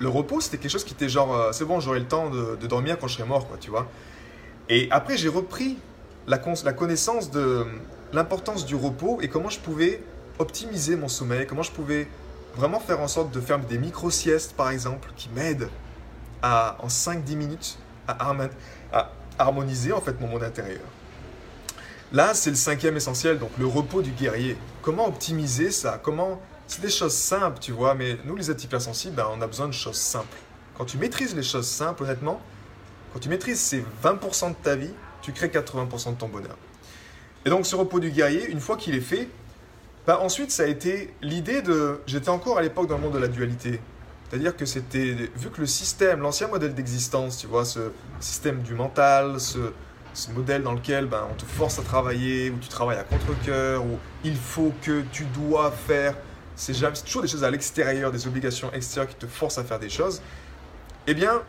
Le 0.00 0.08
repos, 0.10 0.42
c'était 0.42 0.58
quelque 0.58 0.70
chose 0.70 0.84
qui 0.84 0.92
était 0.92 1.08
genre, 1.08 1.34
euh, 1.34 1.52
c'est 1.52 1.64
bon, 1.64 1.80
j'aurai 1.80 1.98
le 1.98 2.04
temps 2.04 2.28
de, 2.28 2.56
dormir 2.66 2.98
quand 2.98 3.08
je 3.08 3.14
serai 3.14 3.26
mort, 3.26 3.48
quoi, 3.48 3.56
tu 3.58 3.70
vois. 3.70 3.88
Et 4.68 4.86
après, 4.90 5.16
j'ai 5.16 5.30
repris 5.30 5.78
la, 6.26 6.38
la 6.64 6.72
connaissance 6.74 7.30
de 7.30 7.64
l'importance 8.12 8.66
du 8.66 8.74
repos 8.74 9.22
et 9.22 9.28
comment 9.28 9.48
je 9.48 9.60
pouvais 9.60 10.02
optimiser 10.38 10.94
mon 10.94 11.08
sommeil, 11.08 11.46
comment 11.46 11.62
je 11.62 11.72
pouvais 11.72 12.06
vraiment 12.54 12.80
faire 12.80 13.00
en 13.00 13.08
sorte 13.08 13.32
de 13.32 13.40
faire 13.40 13.60
des 13.60 13.78
micro-siestes, 13.78 14.52
par 14.52 14.68
exemple, 14.68 15.08
qui 15.16 15.30
m'aident 15.30 15.70
en 16.42 16.86
5-10 16.86 17.36
minutes, 17.36 17.78
à, 18.10 19.12
harmoniser 19.38 19.92
en 19.92 20.00
fait 20.00 20.20
mon 20.20 20.26
monde 20.26 20.42
intérieur. 20.42 20.82
Là, 22.12 22.34
c'est 22.34 22.50
le 22.50 22.56
cinquième 22.56 22.96
essentiel, 22.96 23.38
donc 23.38 23.50
le 23.58 23.66
repos 23.66 24.02
du 24.02 24.10
guerrier. 24.10 24.56
Comment 24.82 25.06
optimiser 25.06 25.70
ça? 25.70 26.00
Comment 26.02 26.40
C'est 26.66 26.80
des 26.80 26.90
choses 26.90 27.14
simples, 27.14 27.58
tu 27.60 27.72
vois, 27.72 27.94
mais 27.94 28.18
nous, 28.24 28.36
les 28.36 28.50
êtres 28.50 28.64
hypersensibles, 28.64 29.22
on 29.32 29.40
a 29.40 29.46
besoin 29.46 29.68
de 29.68 29.72
choses 29.72 29.96
simples. 29.96 30.36
Quand 30.76 30.84
tu 30.84 30.98
maîtrises 30.98 31.34
les 31.36 31.42
choses 31.42 31.68
simples, 31.68 32.02
honnêtement, 32.02 32.40
quand 33.12 33.20
tu 33.20 33.28
maîtrises 33.28 33.60
ces 33.60 33.84
20% 34.02 34.50
de 34.50 34.54
ta 34.62 34.76
vie, 34.76 34.92
tu 35.22 35.32
crées 35.32 35.48
80% 35.48 36.14
de 36.14 36.18
ton 36.18 36.28
bonheur. 36.28 36.56
Et 37.44 37.50
donc, 37.50 37.66
ce 37.66 37.76
repos 37.76 38.00
du 38.00 38.10
guerrier, 38.10 38.48
une 38.50 38.60
fois 38.60 38.76
qu'il 38.76 38.94
est 38.94 39.00
fait, 39.00 39.28
ben, 40.06 40.16
ensuite, 40.16 40.50
ça 40.50 40.64
a 40.64 40.66
été 40.66 41.14
l'idée 41.22 41.62
de. 41.62 42.00
J'étais 42.06 42.30
encore 42.30 42.58
à 42.58 42.62
l'époque 42.62 42.88
dans 42.88 42.96
le 42.96 43.02
monde 43.02 43.12
de 43.14 43.18
la 43.18 43.28
dualité. 43.28 43.80
C'est-à-dire 44.30 44.56
que 44.56 44.64
c'était, 44.64 45.30
vu 45.34 45.50
que 45.50 45.60
le 45.60 45.66
système, 45.66 46.20
l'ancien 46.20 46.46
modèle 46.46 46.72
d'existence, 46.72 47.38
tu 47.38 47.48
vois, 47.48 47.64
ce 47.64 47.90
système 48.20 48.62
du 48.62 48.74
mental, 48.74 49.40
ce, 49.40 49.58
modèle 50.32 50.62
dans 50.62 50.72
lequel 50.72 51.06
ben, 51.06 51.26
on 51.28 51.34
te 51.34 51.44
force 51.44 51.80
à 51.80 51.82
travailler, 51.82 52.50
où 52.50 52.58
tu 52.58 52.68
travailles 52.68 52.98
à 52.98 53.02
contre-coeur, 53.02 53.84
où 53.84 53.98
il 54.22 54.36
faut 54.36 54.72
que 54.82 55.02
tu 55.10 55.24
dois 55.24 55.72
faire, 55.72 56.14
c'est, 56.54 56.74
toujours 57.04 57.22
des 57.22 57.28
choses 57.28 57.42
à 57.42 57.50
l'extérieur, 57.50 58.12
des 58.12 58.28
obligations 58.28 58.72
extérieures 58.72 59.10
qui 59.10 59.16
te 59.16 59.26
forcent 59.26 59.58
à 59.58 59.64
faire 59.64 59.80
des 59.80 59.88
choses, 59.88 60.22
eh 61.08 61.14
bien, 61.14 61.42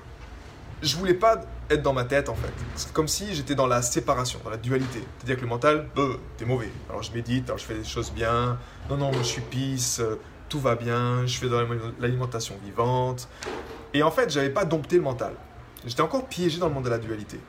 je 0.82 0.96
voulais 0.98 1.14
pas 1.14 1.42
être 1.70 1.84
dans 1.84 1.94
ma 1.94 2.06
tête 2.06 2.30
en 2.30 2.36
fait. 2.36 2.52
C'est 2.76 2.92
comme 2.94 3.08
si 3.08 3.36
j'étais 3.36 3.54
dans 3.54 3.68
la 3.68 3.84
séparation, 3.84 4.40
dans 4.44 4.50
la 4.50 4.58
dualité. 4.58 5.04
C'est-à-dire 5.18 5.36
que 5.36 5.42
le 5.42 5.48
mental, 5.48 5.88
euh, 5.98 6.16
t'es 6.38 6.46
mauvais. 6.46 6.70
Alors 6.90 7.04
je 7.04 7.12
médite, 7.12 7.46
alors 7.46 7.60
je 7.60 7.66
fais 7.66 7.76
des 7.76 7.84
choses 7.84 8.12
bien, 8.12 8.58
non, 8.90 8.98
non, 8.98 9.12
je 9.14 9.24
suis 9.24 9.42
pisse, 9.42 10.00
euh, 10.00 10.20
tout 10.52 10.60
va 10.60 10.76
bien, 10.76 11.26
je 11.26 11.38
fais 11.38 11.48
dans 11.48 11.62
l'alimentation 12.00 12.56
vivante. 12.62 13.30
Et 13.94 14.04
en 14.04 14.12
fait, 14.12 14.30
j'avais 14.30 14.50
pas 14.50 14.66
dompté 14.66 14.98
le 14.98 15.02
mental. 15.02 15.32
J'étais 15.86 16.02
encore 16.02 16.28
piégé 16.28 16.60
dans 16.60 16.68
le 16.68 16.74
monde 16.74 16.84
de 16.84 16.90
la 16.90 16.98
dualité. 16.98 17.40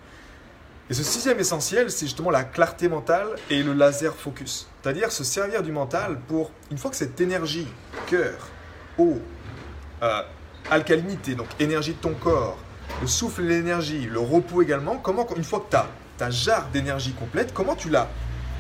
Et 0.89 0.95
ce 0.95 1.03
sixième 1.03 1.41
essentiel, 1.41 1.91
c'est 1.91 2.07
justement 2.07 2.31
la 2.31 2.45
clarté 2.45 2.89
mentale 2.89 3.27
et 3.51 3.65
le 3.65 3.73
laser 3.73 4.15
focus. 4.15 4.69
C'est-à-dire 4.81 5.11
se 5.11 5.25
servir 5.25 5.65
du 5.65 5.73
mental 5.73 6.21
pour, 6.29 6.53
une 6.71 6.79
fois 6.79 6.93
que 6.93 6.97
cette 6.97 7.21
énergie, 7.21 7.67
cœur, 8.07 8.39
eau, 8.99 9.19
euh, 10.03 10.23
alcalinité, 10.71 11.35
donc 11.35 11.49
énergie 11.59 11.95
de 11.95 11.99
ton 11.99 12.15
corps, 12.15 12.59
le 13.01 13.09
souffle 13.09 13.43
l'énergie, 13.43 14.07
le 14.07 14.21
repos 14.21 14.63
également, 14.63 14.97
comment, 14.97 15.27
une 15.35 15.45
fois 15.45 15.59
que 15.61 15.71
tu 15.71 15.77
as 15.77 15.89
ta 16.19 16.31
jarre 16.31 16.69
d'énergie 16.73 17.15
complète, 17.15 17.53
comment 17.53 17.75
tu 17.75 17.89
la 17.89 18.09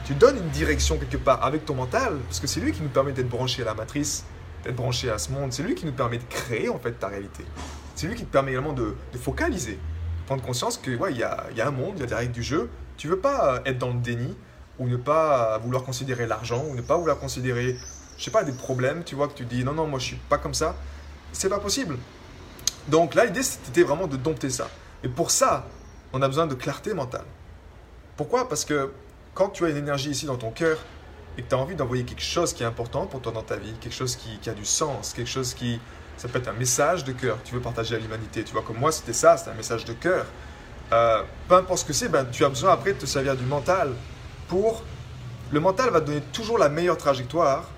tu 0.04 0.14
donnes 0.14 0.36
une 0.36 0.48
direction 0.50 0.98
quelque 0.98 1.16
part 1.16 1.44
avec 1.44 1.64
ton 1.64 1.74
mental, 1.74 2.18
parce 2.26 2.40
que 2.40 2.46
c'est 2.46 2.60
lui 2.60 2.72
qui 2.72 2.82
nous 2.82 2.88
permet 2.88 3.12
d'être 3.12 3.28
branché 3.28 3.62
à 3.62 3.66
la 3.66 3.74
matrice, 3.74 4.24
d'être 4.64 4.74
branché 4.74 5.10
à 5.10 5.18
ce 5.18 5.30
monde. 5.30 5.52
C'est 5.52 5.62
lui 5.62 5.74
qui 5.74 5.86
nous 5.86 5.92
permet 5.92 6.18
de 6.18 6.24
créer 6.28 6.68
en 6.68 6.78
fait 6.78 6.92
ta 6.92 7.08
réalité. 7.08 7.44
C'est 7.94 8.08
lui 8.08 8.16
qui 8.16 8.24
te 8.24 8.32
permet 8.32 8.50
également 8.50 8.72
de, 8.72 8.94
focaliser, 9.20 9.74
de 9.74 10.26
prendre 10.26 10.42
conscience 10.42 10.76
que 10.76 10.96
ouais, 10.96 11.12
il 11.12 11.18
y 11.18 11.22
a, 11.22 11.46
y 11.54 11.60
a, 11.60 11.68
un 11.68 11.70
monde, 11.70 11.94
il 11.96 12.00
y 12.00 12.02
a 12.02 12.06
des 12.06 12.14
règles 12.14 12.32
du 12.32 12.42
jeu. 12.42 12.68
Tu 12.96 13.06
veux 13.06 13.18
pas 13.18 13.62
être 13.64 13.78
dans 13.78 13.92
le 13.92 14.00
déni 14.00 14.36
ou 14.78 14.88
ne 14.88 14.96
pas 14.96 15.58
vouloir 15.58 15.84
considérer 15.84 16.26
l'argent 16.26 16.64
ou 16.68 16.74
ne 16.74 16.82
pas 16.82 16.96
vouloir 16.96 17.18
considérer, 17.18 17.76
je 18.18 18.24
sais 18.24 18.30
pas, 18.30 18.42
des 18.42 18.52
problèmes. 18.52 19.04
Tu 19.04 19.14
vois 19.14 19.28
que 19.28 19.34
tu 19.34 19.44
dis 19.44 19.62
non 19.62 19.72
non 19.72 19.86
moi 19.86 20.00
je 20.00 20.06
suis 20.06 20.16
pas 20.16 20.38
comme 20.38 20.54
ça. 20.54 20.74
C'est 21.32 21.48
pas 21.48 21.60
possible. 21.60 21.96
Donc 22.88 23.14
là 23.14 23.24
l'idée 23.24 23.42
c'était 23.42 23.84
vraiment 23.84 24.08
de 24.08 24.16
dompter 24.16 24.50
ça. 24.50 24.68
Et 25.04 25.08
pour 25.08 25.30
ça 25.30 25.66
on 26.12 26.20
a 26.22 26.26
besoin 26.26 26.46
de 26.46 26.54
clarté 26.54 26.92
mentale. 26.92 27.24
Pourquoi? 28.16 28.48
Parce 28.48 28.64
que 28.64 28.90
quand 29.34 29.48
tu 29.48 29.64
as 29.64 29.70
une 29.70 29.76
énergie 29.76 30.10
ici 30.10 30.26
dans 30.26 30.36
ton 30.36 30.50
cœur 30.50 30.78
et 31.38 31.42
que 31.42 31.48
tu 31.48 31.54
as 31.54 31.58
envie 31.58 31.74
d'envoyer 31.74 32.04
quelque 32.04 32.22
chose 32.22 32.52
qui 32.52 32.62
est 32.62 32.66
important 32.66 33.06
pour 33.06 33.20
toi 33.20 33.32
dans 33.32 33.42
ta 33.42 33.56
vie, 33.56 33.72
quelque 33.80 33.94
chose 33.94 34.16
qui, 34.16 34.48
a 34.48 34.52
du 34.52 34.64
sens, 34.64 35.12
quelque 35.14 35.30
chose 35.30 35.54
qui... 35.54 35.80
Ça 36.18 36.28
peut 36.28 36.38
être 36.38 36.48
un 36.48 36.52
message 36.52 37.04
de 37.04 37.12
cœur 37.12 37.42
que 37.42 37.48
tu 37.48 37.54
veux 37.54 37.60
partager 37.60 37.96
à 37.96 37.98
l'humanité. 37.98 38.44
Tu 38.44 38.52
vois, 38.52 38.62
comme 38.62 38.76
moi, 38.76 38.92
c'était 38.92 39.14
ça, 39.14 39.36
c'était 39.36 39.50
un 39.50 39.54
message 39.54 39.86
de 39.86 39.94
cœur. 39.94 40.26
Euh, 40.92 41.22
peu 41.48 41.54
importe 41.54 41.80
ce 41.80 41.84
que 41.86 41.94
c'est, 41.94 42.08
ben, 42.08 42.26
tu 42.30 42.44
as 42.44 42.50
besoin 42.50 42.72
après 42.72 42.92
de 42.92 42.98
te 42.98 43.06
servir 43.06 43.34
du 43.34 43.44
mental 43.44 43.92
pour... 44.46 44.84
Le 45.50 45.60
mental 45.60 45.90
va 45.90 46.00
te 46.00 46.06
donner 46.06 46.20
toujours 46.32 46.58
la 46.58 46.68
meilleure 46.68 46.98
trajectoire. 46.98 47.68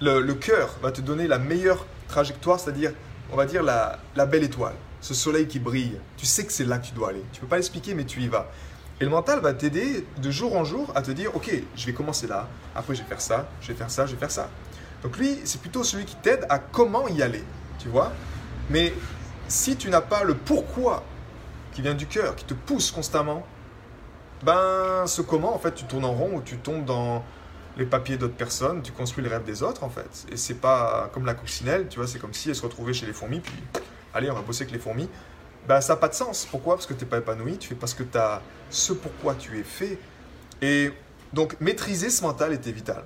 Le, 0.00 0.20
le 0.20 0.34
cœur 0.34 0.76
va 0.82 0.90
te 0.90 1.00
donner 1.00 1.28
la 1.28 1.38
meilleure 1.38 1.86
trajectoire, 2.08 2.58
c'est-à-dire, 2.60 2.92
on 3.32 3.36
va 3.36 3.46
dire, 3.46 3.62
la, 3.62 3.98
la 4.16 4.26
belle 4.26 4.44
étoile. 4.44 4.74
Ce 5.00 5.14
soleil 5.14 5.46
qui 5.46 5.60
brille. 5.60 5.98
Tu 6.16 6.26
sais 6.26 6.44
que 6.44 6.52
c'est 6.52 6.64
là 6.64 6.78
que 6.78 6.86
tu 6.86 6.92
dois 6.92 7.10
aller. 7.10 7.22
Tu 7.32 7.38
ne 7.38 7.40
peux 7.42 7.46
pas 7.46 7.56
l'expliquer, 7.56 7.94
mais 7.94 8.04
tu 8.04 8.20
y 8.20 8.28
vas. 8.28 8.50
Et 9.00 9.04
le 9.04 9.10
mental 9.10 9.40
va 9.40 9.54
t'aider 9.54 10.04
de 10.16 10.30
jour 10.30 10.56
en 10.56 10.64
jour 10.64 10.90
à 10.94 11.02
te 11.02 11.12
dire, 11.12 11.34
ok, 11.36 11.50
je 11.76 11.86
vais 11.86 11.92
commencer 11.92 12.26
là, 12.26 12.48
après 12.74 12.94
je 12.94 13.02
vais 13.02 13.08
faire 13.08 13.20
ça, 13.20 13.48
je 13.60 13.68
vais 13.68 13.74
faire 13.74 13.90
ça, 13.90 14.06
je 14.06 14.12
vais 14.12 14.18
faire 14.18 14.30
ça. 14.30 14.50
Donc 15.02 15.16
lui, 15.18 15.38
c'est 15.44 15.60
plutôt 15.60 15.84
celui 15.84 16.04
qui 16.04 16.16
t'aide 16.16 16.44
à 16.48 16.58
comment 16.58 17.06
y 17.06 17.22
aller, 17.22 17.44
tu 17.78 17.88
vois. 17.88 18.12
Mais 18.70 18.92
si 19.46 19.76
tu 19.76 19.88
n'as 19.88 20.00
pas 20.00 20.24
le 20.24 20.34
pourquoi 20.34 21.04
qui 21.72 21.82
vient 21.82 21.94
du 21.94 22.06
cœur, 22.06 22.34
qui 22.34 22.44
te 22.44 22.54
pousse 22.54 22.90
constamment, 22.90 23.46
ben 24.42 25.06
ce 25.06 25.22
comment, 25.22 25.54
en 25.54 25.58
fait, 25.58 25.74
tu 25.74 25.84
tournes 25.84 26.04
en 26.04 26.12
rond 26.12 26.34
ou 26.34 26.42
tu 26.42 26.56
tombes 26.58 26.84
dans 26.84 27.24
les 27.76 27.86
papiers 27.86 28.16
d'autres 28.16 28.34
personnes, 28.34 28.82
tu 28.82 28.90
construis 28.90 29.22
les 29.22 29.30
rêves 29.30 29.44
des 29.44 29.62
autres, 29.62 29.84
en 29.84 29.88
fait. 29.88 30.26
Et 30.32 30.36
c'est 30.36 30.54
pas 30.54 31.08
comme 31.14 31.24
la 31.24 31.34
coccinelle, 31.34 31.86
tu 31.88 32.00
vois, 32.00 32.08
c'est 32.08 32.18
comme 32.18 32.34
si 32.34 32.48
elle 32.48 32.56
se 32.56 32.62
retrouvait 32.62 32.92
chez 32.92 33.06
les 33.06 33.12
fourmis, 33.12 33.38
puis 33.38 33.54
allez, 34.12 34.28
on 34.28 34.34
va 34.34 34.42
bosser 34.42 34.62
avec 34.62 34.72
les 34.72 34.80
fourmis 34.80 35.08
ben, 35.68 35.82
ça 35.82 35.92
n'a 35.92 36.00
pas 36.00 36.08
de 36.08 36.14
sens. 36.14 36.48
Pourquoi? 36.50 36.76
Parce 36.76 36.86
que 36.86 36.94
tu 36.94 37.04
n'es 37.04 37.10
pas 37.10 37.18
épanoui, 37.18 37.58
tu 37.58 37.68
fais 37.68 37.74
parce 37.74 37.92
que 37.92 38.02
tu 38.02 38.16
as 38.16 38.40
ce 38.70 38.94
pourquoi 38.94 39.34
tu 39.34 39.58
es 39.58 39.62
fait. 39.62 39.98
Et 40.62 40.90
donc, 41.34 41.60
maîtriser 41.60 42.08
ce 42.08 42.22
mental 42.22 42.54
était 42.54 42.72
vital. 42.72 43.04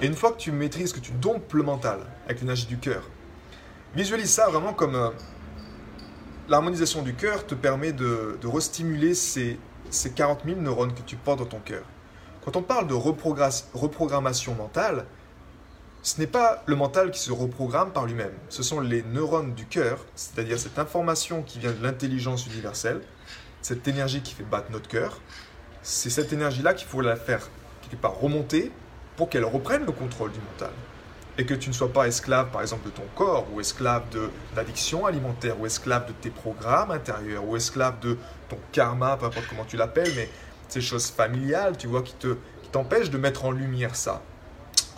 Et 0.00 0.06
une 0.06 0.14
fois 0.14 0.32
que 0.32 0.38
tu 0.38 0.50
maîtrises, 0.50 0.94
que 0.94 1.00
tu 1.00 1.12
dompes 1.12 1.52
le 1.52 1.62
mental 1.62 2.00
avec 2.24 2.40
l'énergie 2.40 2.66
du 2.66 2.78
cœur, 2.78 3.02
visualise 3.94 4.30
ça 4.30 4.48
vraiment 4.48 4.72
comme 4.72 4.94
euh, 4.94 5.10
l'harmonisation 6.48 7.02
du 7.02 7.14
cœur 7.14 7.46
te 7.46 7.54
permet 7.54 7.92
de, 7.92 8.38
de 8.40 8.46
restimuler 8.46 9.14
ces, 9.14 9.58
ces 9.90 10.10
40 10.10 10.40
000 10.46 10.58
neurones 10.58 10.94
que 10.94 11.02
tu 11.02 11.16
portes 11.16 11.40
dans 11.40 11.44
ton 11.44 11.60
cœur. 11.60 11.84
Quand 12.42 12.56
on 12.56 12.62
parle 12.62 12.86
de 12.86 12.94
reprogrammation 12.94 14.54
mentale, 14.54 15.04
ce 16.02 16.18
n'est 16.18 16.26
pas 16.26 16.62
le 16.66 16.76
mental 16.76 17.10
qui 17.10 17.20
se 17.20 17.30
reprogramme 17.30 17.92
par 17.92 18.06
lui-même, 18.06 18.32
ce 18.48 18.62
sont 18.62 18.80
les 18.80 19.02
neurones 19.02 19.54
du 19.54 19.66
cœur, 19.66 19.98
c'est-à-dire 20.14 20.58
cette 20.58 20.78
information 20.78 21.42
qui 21.42 21.58
vient 21.58 21.72
de 21.72 21.82
l'intelligence 21.82 22.46
universelle, 22.46 23.02
cette 23.60 23.86
énergie 23.86 24.22
qui 24.22 24.34
fait 24.34 24.44
battre 24.44 24.70
notre 24.70 24.88
cœur. 24.88 25.20
C'est 25.82 26.10
cette 26.10 26.32
énergie-là 26.32 26.72
qu'il 26.72 26.88
faut 26.88 27.02
la 27.02 27.16
faire 27.16 27.48
quelque 27.82 28.00
part 28.00 28.18
remonter 28.18 28.72
pour 29.16 29.28
qu'elle 29.28 29.44
reprenne 29.44 29.84
le 29.84 29.92
contrôle 29.92 30.32
du 30.32 30.38
mental. 30.38 30.72
Et 31.38 31.46
que 31.46 31.54
tu 31.54 31.68
ne 31.68 31.74
sois 31.74 31.92
pas 31.92 32.06
esclave, 32.06 32.50
par 32.50 32.62
exemple, 32.62 32.86
de 32.86 32.90
ton 32.90 33.04
corps, 33.14 33.46
ou 33.52 33.60
esclave 33.60 34.02
d'addiction 34.54 35.06
alimentaire, 35.06 35.60
ou 35.60 35.66
esclave 35.66 36.06
de 36.06 36.12
tes 36.12 36.30
programmes 36.30 36.90
intérieurs, 36.90 37.44
ou 37.46 37.56
esclave 37.56 37.98
de 38.00 38.16
ton 38.48 38.58
karma, 38.72 39.16
peu 39.16 39.26
importe 39.26 39.46
comment 39.48 39.64
tu 39.64 39.76
l'appelles, 39.76 40.12
mais 40.16 40.28
ces 40.68 40.80
choses 40.80 41.10
familiales, 41.10 41.76
tu 41.76 41.86
vois, 41.86 42.02
qui 42.02 42.14
t'empêchent 42.72 43.10
de 43.10 43.18
mettre 43.18 43.44
en 43.44 43.52
lumière 43.52 43.96
ça. 43.96 44.22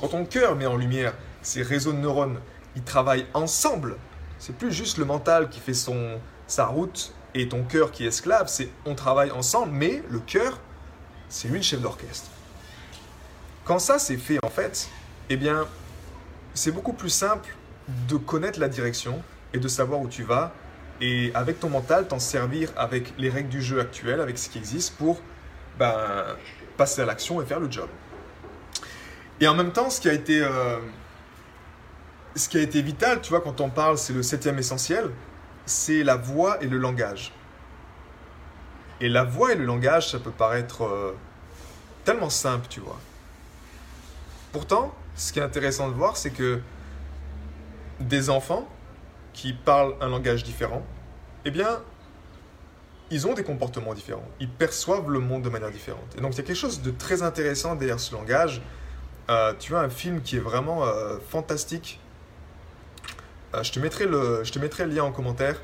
Quand 0.03 0.09
ton 0.09 0.25
cœur 0.25 0.57
met 0.57 0.67
en 0.67 0.77
lumière 0.77 1.15
ces 1.43 1.63
réseaux 1.63 1.93
de 1.93 1.99
neurones, 1.99 2.41
ils 2.75 2.83
travaillent 2.83 3.27
ensemble. 3.35 3.99
C'est 4.41 4.57
plus 4.57 4.73
juste 4.73 4.99
le 4.99 5.05
mental 5.05 5.49
qui 5.49 5.61
fait 5.61 5.75
son, 5.75 6.19
sa 6.49 6.67
route 6.67 7.15
et 7.35 7.49
ton 7.49 7.63
cœur 7.63 7.93
qui 7.93 8.03
est 8.03 8.09
esclave, 8.09 8.49
c'est 8.49 8.69
on 8.85 8.97
travaille 8.97 9.31
ensemble, 9.31 9.71
mais 9.71 10.03
le 10.11 10.19
cœur, 10.19 10.59
c'est 11.29 11.47
lui 11.47 11.59
le 11.59 11.63
chef 11.63 11.81
d'orchestre. 11.81 12.31
Quand 13.65 13.79
ça 13.79 14.01
c'est 14.01 14.17
fait 14.17 14.45
en 14.45 14.49
fait, 14.49 14.89
eh 15.31 15.37
bien, 15.37 15.69
c'est 16.53 16.73
beaucoup 16.73 16.95
plus 16.95 17.09
simple 17.09 17.55
de 18.09 18.17
connaître 18.17 18.59
la 18.59 18.69
direction 18.69 19.23
et 19.55 19.61
de 19.61 19.69
savoir 19.69 20.01
où 20.01 20.09
tu 20.09 20.25
vas 20.25 20.53
et 21.01 21.31
avec 21.33 21.61
ton 21.61 21.69
mental 21.69 22.09
t'en 22.09 22.19
servir 22.19 22.71
avec 22.77 23.15
les 23.19 23.31
règles 23.31 23.51
du 23.51 23.63
jeu 23.63 23.79
actuel, 23.79 24.21
avec 24.21 24.37
ce 24.37 24.49
qui 24.49 24.59
existe 24.59 24.97
pour 24.97 25.21
ben, 25.79 26.25
passer 26.77 27.03
à 27.03 27.05
l'action 27.05 27.41
et 27.41 27.47
faire 27.47 27.61
le 27.61 27.71
job. 27.71 27.89
Et 29.43 29.49
en 29.49 29.57
même 29.57 29.73
temps, 29.73 29.91
ce 29.91 30.01
qui 30.01 30.09
a 30.09 30.13
été, 30.13 30.41
euh, 30.41 30.79
ce 32.37 32.49
qui 32.49 32.59
a 32.59 32.61
été 32.61 32.81
vital, 32.81 33.21
tu 33.21 33.31
vois, 33.31 33.41
quand 33.41 33.61
on 33.61 33.71
parle, 33.71 33.99
c'est 33.99 34.13
le 34.13 34.23
septième 34.23 34.57
essentiel, 34.57 35.11
c'est 35.67 36.05
la 36.05 36.15
voix 36.15 36.63
et 36.63 36.69
le 36.69 36.79
langage. 36.79 37.33
Et 39.01 39.09
la 39.09 39.25
voix 39.25 39.51
et 39.53 39.57
le 39.57 39.65
langage, 39.65 40.13
ça 40.13 40.21
peut 40.21 40.31
paraître 40.31 40.85
euh, 40.85 41.17
tellement 42.05 42.31
simple, 42.31 42.67
tu 42.69 42.79
vois. 42.79 43.01
Pourtant, 44.53 44.95
ce 45.17 45.33
qui 45.33 45.41
est 45.41 45.43
intéressant 45.43 45.89
de 45.89 45.95
voir, 45.95 46.17
c'est 46.17 46.31
que 46.31 46.61
des 47.99 48.31
enfants 48.31 48.69
qui 49.33 49.55
parlent 49.55 49.97
un 50.01 50.09
langage 50.09 50.45
différent, 50.45 50.87
eh 51.45 51.51
bien, 51.51 51.83
ils 53.11 53.27
ont 53.27 53.35
des 53.35 53.43
comportements 53.43 53.95
différents. 53.95 54.29
Ils 54.39 54.49
perçoivent 54.49 55.11
le 55.11 55.19
monde 55.19 55.43
de 55.43 55.49
manière 55.49 55.73
différente. 55.73 56.15
Et 56.17 56.21
donc, 56.21 56.35
il 56.35 56.37
y 56.37 56.41
a 56.43 56.45
quelque 56.45 56.55
chose 56.55 56.81
de 56.81 56.93
très 56.93 57.25
intéressant 57.25 57.75
derrière 57.75 57.99
ce 57.99 58.15
langage 58.15 58.63
euh, 59.31 59.53
tu 59.59 59.75
as 59.75 59.81
un 59.81 59.89
film 59.89 60.21
qui 60.23 60.37
est 60.37 60.41
vraiment 60.41 60.85
euh, 60.85 61.19
fantastique. 61.29 62.01
Euh, 63.55 63.63
je, 63.63 63.73
te 63.73 63.79
mettrai 63.79 64.07
le, 64.07 64.43
je 64.45 64.53
te 64.53 64.59
mettrai 64.59 64.87
le 64.87 64.95
lien 64.95 65.05
en 65.05 65.13
commentaire. 65.13 65.61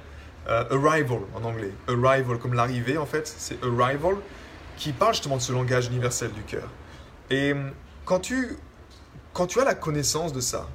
Arrival 0.47 1.21
en 1.35 1.45
anglais. 1.45 1.73
Arrival, 1.87 2.39
comme 2.39 2.55
l'arrivée 2.55 2.97
en 2.97 3.05
fait. 3.05 3.27
C'est 3.27 3.63
Arrival 3.63 4.15
qui 4.79 4.93
parle 4.93 5.13
justement 5.13 5.37
de 5.37 5.43
ce 5.43 5.53
langage 5.53 5.89
universel 5.89 6.33
du 6.33 6.41
cœur. 6.41 6.67
Et 7.29 7.55
quand 8.07 8.21
tu, 8.21 8.57
quand 9.35 9.47
tu 9.47 9.61
as 9.61 9.65
la 9.65 9.75
connaissance 9.75 10.33
de 10.33 10.41
ça, 10.41 10.67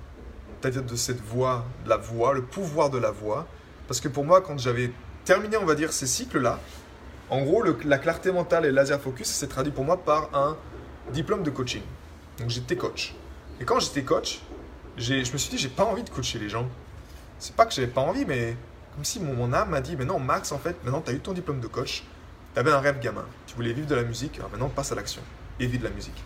c'est-à-dire 0.61 0.83
de 0.83 0.95
cette 0.95 1.21
voix, 1.21 1.65
la 1.87 1.97
voix, 1.97 2.35
le 2.35 2.43
pouvoir 2.43 2.91
de 2.91 2.99
la 2.99 3.09
voix, 3.09 3.47
parce 3.87 3.99
que 3.99 4.07
pour 4.07 4.25
moi, 4.25 4.41
quand 4.41 4.59
j'avais 4.59 4.91
terminé, 5.25 5.57
on 5.57 5.65
va 5.65 5.73
dire, 5.73 5.91
ces 5.91 6.05
cycles-là, 6.05 6.59
en 7.31 7.41
gros, 7.41 7.63
la 7.83 7.97
clarté 7.97 8.31
mentale 8.31 8.67
et 8.67 8.71
laser 8.71 9.01
focus, 9.01 9.27
s'est 9.27 9.47
traduit 9.47 9.71
pour 9.71 9.85
moi 9.85 9.97
par 9.97 10.29
un 10.35 10.55
diplôme 11.11 11.41
de 11.41 11.49
coaching. 11.49 11.81
Donc 12.39 12.49
j'étais 12.49 12.75
coach. 12.75 13.13
Et 13.59 13.65
quand 13.65 13.79
j'étais 13.79 14.03
coach, 14.03 14.39
je 14.97 15.15
me 15.15 15.37
suis 15.37 15.49
dit, 15.49 15.57
j'ai 15.57 15.69
pas 15.69 15.85
envie 15.85 16.03
de 16.03 16.09
coacher 16.09 16.39
les 16.39 16.49
gens. 16.49 16.67
C'est 17.39 17.55
pas 17.55 17.65
que 17.65 17.73
j'avais 17.73 17.87
pas 17.87 18.01
envie, 18.01 18.25
mais 18.25 18.55
comme 18.95 19.03
si 19.03 19.19
mon, 19.19 19.51
âme 19.53 19.69
m'a 19.69 19.81
dit, 19.81 19.95
mais 19.95 20.05
non, 20.05 20.19
Max, 20.19 20.51
en 20.51 20.59
fait, 20.59 20.75
maintenant 20.83 21.01
tu 21.01 21.11
as 21.11 21.13
eu 21.13 21.19
ton 21.19 21.33
diplôme 21.33 21.59
de 21.59 21.67
coach, 21.67 22.03
tu 22.53 22.59
avais 22.59 22.71
un 22.71 22.79
rêve 22.79 22.99
gamin, 22.99 23.25
tu 23.47 23.55
voulais 23.55 23.73
vivre 23.73 23.87
de 23.87 23.95
la 23.95 24.03
musique, 24.03 24.37
alors 24.37 24.51
maintenant 24.51 24.69
passe 24.69 24.91
à 24.91 24.95
l'action 24.95 25.21
et 25.59 25.65
vis 25.65 25.79
de 25.79 25.83
la 25.83 25.89
musique. 25.89 26.23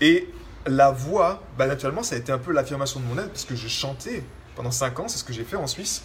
Et 0.00 0.28
la 0.66 0.90
voix, 0.90 1.42
bah, 1.56 1.66
naturellement, 1.66 2.02
ça 2.02 2.14
a 2.14 2.18
été 2.18 2.32
un 2.32 2.38
peu 2.38 2.52
l'affirmation 2.52 3.00
de 3.00 3.06
mon 3.06 3.18
aide, 3.18 3.28
parce 3.28 3.44
que 3.44 3.56
je 3.56 3.68
chantais 3.68 4.22
pendant 4.54 4.70
5 4.70 5.00
ans, 5.00 5.08
c'est 5.08 5.18
ce 5.18 5.24
que 5.24 5.32
j'ai 5.32 5.44
fait 5.44 5.56
en 5.56 5.66
Suisse. 5.66 6.04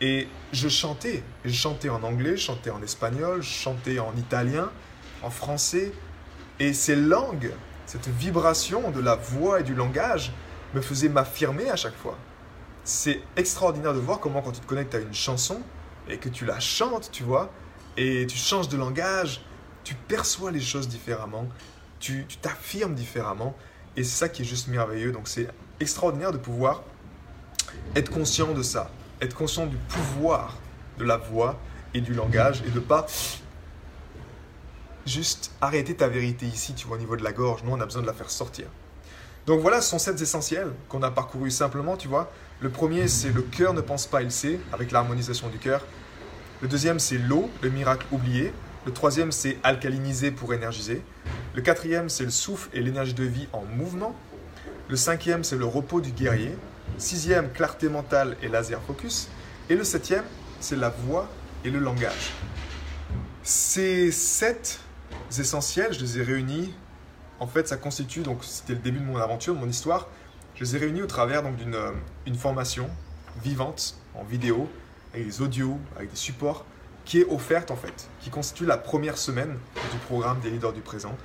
Et 0.00 0.28
je 0.52 0.68
chantais. 0.68 1.22
je 1.44 1.52
chantais 1.52 1.90
en 1.90 2.02
anglais, 2.02 2.36
je 2.36 2.42
chantais 2.42 2.70
en 2.70 2.82
espagnol, 2.82 3.42
je 3.42 3.50
chantais 3.50 3.98
en 3.98 4.16
italien, 4.16 4.70
en 5.22 5.28
français. 5.28 5.92
Et 6.58 6.72
ces 6.72 6.96
langues 6.96 7.52
cette 7.90 8.06
vibration 8.06 8.92
de 8.92 9.00
la 9.00 9.16
voix 9.16 9.58
et 9.58 9.62
du 9.64 9.74
langage 9.74 10.30
me 10.74 10.80
faisait 10.80 11.08
m'affirmer 11.08 11.68
à 11.70 11.74
chaque 11.74 11.96
fois. 11.96 12.16
C'est 12.84 13.20
extraordinaire 13.36 13.94
de 13.94 13.98
voir 13.98 14.20
comment 14.20 14.42
quand 14.42 14.52
tu 14.52 14.60
te 14.60 14.66
connectes 14.66 14.94
à 14.94 15.00
une 15.00 15.12
chanson 15.12 15.60
et 16.08 16.18
que 16.18 16.28
tu 16.28 16.46
la 16.46 16.60
chantes, 16.60 17.10
tu 17.10 17.24
vois, 17.24 17.50
et 17.96 18.28
tu 18.28 18.38
changes 18.38 18.68
de 18.68 18.76
langage, 18.76 19.44
tu 19.82 19.96
perçois 19.96 20.52
les 20.52 20.60
choses 20.60 20.86
différemment, 20.86 21.48
tu 21.98 22.26
t'affirmes 22.40 22.94
différemment, 22.94 23.56
et 23.96 24.04
c'est 24.04 24.18
ça 24.18 24.28
qui 24.28 24.42
est 24.42 24.44
juste 24.44 24.68
merveilleux. 24.68 25.10
Donc 25.10 25.26
c'est 25.26 25.48
extraordinaire 25.80 26.30
de 26.30 26.38
pouvoir 26.38 26.84
être 27.96 28.12
conscient 28.12 28.52
de 28.52 28.62
ça, 28.62 28.88
être 29.20 29.34
conscient 29.34 29.66
du 29.66 29.76
pouvoir 29.76 30.58
de 30.98 31.04
la 31.04 31.16
voix 31.16 31.58
et 31.92 32.00
du 32.00 32.14
langage, 32.14 32.62
et 32.64 32.70
de 32.70 32.78
pas 32.78 33.08
juste 35.06 35.52
arrêter 35.60 35.94
ta 35.94 36.08
vérité 36.08 36.46
ici, 36.46 36.74
tu 36.74 36.86
vois, 36.86 36.96
au 36.96 37.00
niveau 37.00 37.16
de 37.16 37.24
la 37.24 37.32
gorge. 37.32 37.62
Nous, 37.64 37.72
on 37.72 37.80
a 37.80 37.84
besoin 37.84 38.02
de 38.02 38.06
la 38.06 38.12
faire 38.12 38.30
sortir. 38.30 38.66
Donc 39.46 39.60
voilà, 39.60 39.80
ce 39.80 39.90
sont 39.90 39.98
sept 39.98 40.20
essentiels 40.20 40.72
qu'on 40.88 41.02
a 41.02 41.10
parcourus 41.10 41.50
simplement, 41.50 41.96
tu 41.96 42.08
vois. 42.08 42.30
Le 42.60 42.68
premier, 42.68 43.08
c'est 43.08 43.30
le 43.30 43.42
cœur 43.42 43.72
ne 43.74 43.80
pense 43.80 44.06
pas, 44.06 44.22
il 44.22 44.30
sait, 44.30 44.60
avec 44.72 44.92
l'harmonisation 44.92 45.48
du 45.48 45.58
cœur. 45.58 45.84
Le 46.60 46.68
deuxième, 46.68 46.98
c'est 46.98 47.18
l'eau, 47.18 47.50
le 47.62 47.70
miracle 47.70 48.06
oublié. 48.12 48.52
Le 48.84 48.92
troisième, 48.92 49.32
c'est 49.32 49.56
alcaliniser 49.62 50.30
pour 50.30 50.52
énergiser. 50.52 51.02
Le 51.54 51.62
quatrième, 51.62 52.08
c'est 52.08 52.24
le 52.24 52.30
souffle 52.30 52.68
et 52.74 52.80
l'énergie 52.80 53.14
de 53.14 53.24
vie 53.24 53.48
en 53.52 53.62
mouvement. 53.62 54.14
Le 54.88 54.96
cinquième, 54.96 55.42
c'est 55.42 55.56
le 55.56 55.64
repos 55.64 56.00
du 56.00 56.10
guerrier. 56.12 56.54
Sixième, 56.98 57.50
clarté 57.50 57.88
mentale 57.88 58.36
et 58.42 58.48
laser 58.48 58.80
focus. 58.82 59.28
Et 59.70 59.74
le 59.74 59.84
septième, 59.84 60.24
c'est 60.60 60.76
la 60.76 60.90
voix 60.90 61.28
et 61.64 61.70
le 61.70 61.78
langage. 61.78 62.32
Ces 63.42 64.12
sept 64.12 64.80
essentiels, 65.38 65.92
je 65.92 66.00
les 66.00 66.18
ai 66.18 66.22
réunis. 66.22 66.74
En 67.38 67.46
fait, 67.46 67.68
ça 67.68 67.76
constitue, 67.76 68.20
donc 68.20 68.44
c'était 68.44 68.74
le 68.74 68.80
début 68.80 68.98
de 68.98 69.04
mon 69.04 69.16
aventure, 69.16 69.54
de 69.54 69.60
mon 69.60 69.68
histoire. 69.68 70.08
Je 70.54 70.64
les 70.64 70.76
ai 70.76 70.78
réunis 70.78 71.02
au 71.02 71.06
travers 71.06 71.42
d'une 71.42 71.74
euh, 71.74 71.92
une 72.26 72.34
formation 72.34 72.88
vivante 73.42 73.96
en 74.14 74.24
vidéo, 74.24 74.68
avec 75.14 75.26
des 75.26 75.40
audios, 75.40 75.78
avec 75.96 76.10
des 76.10 76.16
supports, 76.16 76.64
qui 77.04 77.20
est 77.20 77.26
offerte 77.26 77.70
en 77.70 77.76
fait, 77.76 78.08
qui 78.20 78.30
constitue 78.30 78.66
la 78.66 78.76
première 78.76 79.18
semaine 79.18 79.56
du 79.92 79.98
programme 80.06 80.40
des 80.40 80.50
leaders 80.50 80.72
du 80.72 80.80
présent. 80.80 81.16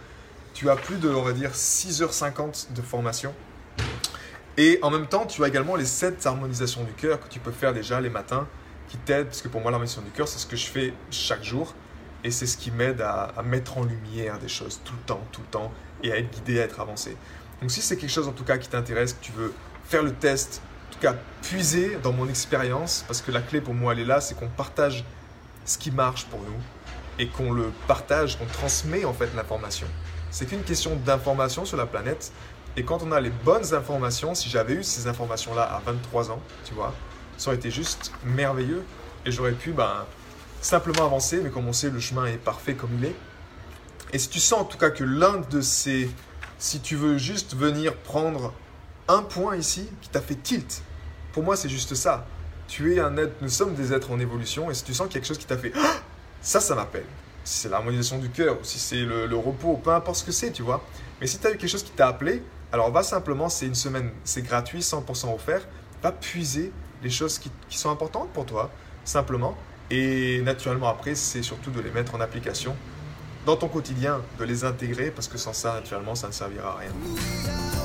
Tu 0.54 0.70
as 0.70 0.76
plus 0.76 0.98
de, 0.98 1.10
on 1.10 1.22
va 1.22 1.34
dire, 1.34 1.52
6h50 1.52 2.74
de 2.74 2.82
formation. 2.82 3.34
Et 4.58 4.80
en 4.82 4.90
même 4.90 5.08
temps, 5.08 5.26
tu 5.26 5.44
as 5.44 5.48
également 5.48 5.76
les 5.76 5.86
7 5.86 6.26
harmonisations 6.26 6.84
du 6.84 6.94
cœur 6.94 7.20
que 7.20 7.28
tu 7.28 7.40
peux 7.40 7.52
faire 7.52 7.74
déjà 7.74 8.00
les 8.00 8.10
matins 8.10 8.48
qui 8.88 8.98
t'aident, 8.98 9.28
parce 9.28 9.42
que 9.42 9.50
pour 9.50 9.62
moi, 9.62 9.72
l'harmonisation 9.72 10.02
du 10.02 10.12
cœur, 10.12 10.28
c'est 10.28 10.40
ce 10.40 10.46
que 10.46 10.56
je 10.56 10.68
fais 10.68 10.94
chaque 11.12 11.44
jour. 11.44 11.74
Et 12.26 12.32
c'est 12.32 12.48
ce 12.48 12.58
qui 12.58 12.72
m'aide 12.72 13.02
à, 13.02 13.32
mettre 13.46 13.78
en 13.78 13.84
lumière 13.84 14.40
des 14.40 14.48
choses 14.48 14.82
tout 14.84 14.96
le 14.96 15.06
temps, 15.06 15.22
tout 15.32 15.42
le 15.42 15.48
temps, 15.48 15.72
et 16.02 16.12
à 16.12 16.18
être 16.18 16.32
guidé, 16.32 16.60
à 16.60 16.64
être 16.64 16.80
avancé. 16.80 17.16
Donc 17.62 17.70
si 17.70 17.84
c'est 17.84 17.98
quelque 17.98 18.10
chose 18.10 18.28
en 18.28 18.32
tout 18.32 18.44
cas 18.44 18.58
qui 18.58 18.68
t'intéresse, 18.68 19.14
que 19.14 19.24
tu 19.24 19.32
veux 19.32 19.54
faire 19.84 20.02
le 20.02 20.12
test, 20.12 20.64
en 20.90 20.94
tout 20.94 21.00
cas 21.00 21.16
puiser 21.44 22.00
dans 22.02 22.12
mon 22.12 22.28
expérience, 22.28 23.06
parce 23.06 23.22
que 23.22 23.32
la 23.32 23.42
clé 23.42 23.62
pour 23.62 23.76
moi, 23.76 23.94
elle 23.94 24.00
est 24.00 24.06
là, 24.06 24.22
c'est 24.22 24.34
qu'on 24.34 24.48
partage 24.48 25.06
ce 25.66 25.78
qui 25.78 25.92
marche 25.92 26.26
pour 26.26 26.40
nous 26.40 26.58
et 27.20 27.28
qu'on 27.28 27.54
le 27.54 27.72
partage, 27.88 28.40
qu'on 28.40 28.48
transmet 28.48 29.06
en 29.06 29.14
fait 29.14 29.30
l'information. 29.36 29.88
C'est 30.32 30.48
qu'une 30.48 30.64
question 30.64 30.96
d'information 31.06 31.64
sur 31.64 31.78
la 31.78 31.86
planète. 31.86 32.34
Et 32.76 32.84
quand 32.84 33.04
on 33.04 33.12
a 33.12 33.22
les 33.22 33.30
bonnes 33.30 33.76
informations, 33.76 34.34
si 34.34 34.50
j'avais 34.50 34.74
eu 34.74 34.84
ces 34.84 35.06
informations-là 35.06 35.62
à 35.62 35.80
23 35.86 36.32
ans, 36.32 36.42
tu 36.66 36.74
vois, 36.74 36.92
ça 37.38 37.50
aurait 37.50 37.58
été 37.58 37.70
juste 37.70 38.12
merveilleux. 38.26 38.84
Et 39.28 39.32
j'aurais 39.32 39.54
pu 39.54 39.74
ben, 39.74 40.06
simplement 40.66 41.06
avancer, 41.06 41.42
mais 41.44 41.52
comme 41.52 41.68
on 41.68 41.74
sait, 41.74 41.90
le 41.90 42.00
chemin 42.00 42.26
est 42.26 42.38
parfait 42.38 42.74
comme 42.74 42.90
il 42.98 43.06
est. 43.06 43.16
Et 44.14 44.20
si 44.20 44.30
tu 44.30 44.40
sens 44.40 44.62
en 44.62 44.66
tout 44.66 44.78
cas 44.78 44.90
que 44.90 45.04
l'un 45.04 45.38
de 45.50 45.62
ces... 45.62 46.10
Si 46.58 46.80
tu 46.80 46.96
veux 46.96 47.18
juste 47.18 47.56
venir 47.56 47.96
prendre 47.96 48.54
un 49.08 49.22
point 49.22 49.58
ici 49.58 49.88
qui 50.02 50.10
t'a 50.10 50.22
fait 50.22 50.36
tilt, 50.36 50.82
pour 51.34 51.44
moi 51.44 51.56
c'est 51.56 51.70
juste 51.70 51.94
ça. 51.94 52.26
Tu 52.68 52.96
es 52.96 53.00
un 53.00 53.16
être, 53.18 53.42
nous 53.42 53.50
sommes 53.50 53.76
des 53.76 53.94
êtres 53.94 54.10
en 54.10 54.20
évolution, 54.20 54.72
et 54.72 54.74
si 54.74 54.84
tu 54.84 54.94
sens 54.94 55.08
quelque 55.08 55.28
chose 55.28 55.38
qui 55.38 55.46
t'a 55.46 55.58
fait 55.58 55.72
ah, 55.76 55.98
ça, 56.42 56.60
ça 56.60 56.74
m'appelle. 56.74 57.06
Si 57.44 57.60
c'est 57.60 57.70
l'harmonisation 57.70 58.18
du 58.18 58.30
cœur, 58.30 58.60
ou 58.60 58.64
si 58.64 58.80
c'est 58.80 59.04
le, 59.04 59.36
repos, 59.36 59.80
peu 59.84 59.92
importe 59.92 60.18
ce 60.18 60.24
que 60.24 60.32
c'est, 60.32 60.52
tu 60.52 60.64
vois. 60.64 60.84
Mais 61.22 61.28
si 61.28 61.38
tu 61.38 61.46
as 61.46 61.52
eu 61.52 61.58
quelque 61.58 61.70
chose 61.70 61.84
qui 61.84 61.92
t'a 61.92 62.08
appelé, 62.08 62.42
alors 62.72 62.90
va 62.90 63.04
simplement, 63.04 63.50
c'est 63.50 63.68
une 63.68 63.76
semaine, 63.76 64.10
c'est 64.24 64.42
gratuit, 64.42 64.80
100% 64.80 65.36
offert, 65.36 65.62
va 66.02 66.12
puiser 66.12 66.72
les 67.04 67.12
choses 67.12 67.38
qui, 67.38 67.52
qui 67.70 67.78
sont 67.78 67.92
importantes 67.92 68.30
pour 68.30 68.46
toi, 68.48 68.72
simplement. 69.04 69.56
Et 69.92 70.42
naturellement, 70.42 70.90
après, 70.90 71.16
c'est 71.16 71.44
surtout 71.44 71.72
de 71.72 71.82
les 71.82 71.92
mettre 71.92 72.16
en 72.16 72.22
application 72.22 72.76
dans 73.46 73.56
ton 73.56 73.68
quotidien, 73.68 74.22
de 74.40 74.44
les 74.44 74.64
intégrer, 74.64 75.12
parce 75.12 75.28
que 75.28 75.38
sans 75.38 75.54
ça, 75.54 75.74
naturellement, 75.74 76.16
ça 76.16 76.28
ne 76.28 76.34
servira 76.34 76.72
à 76.72 76.78
rien. 76.78 77.85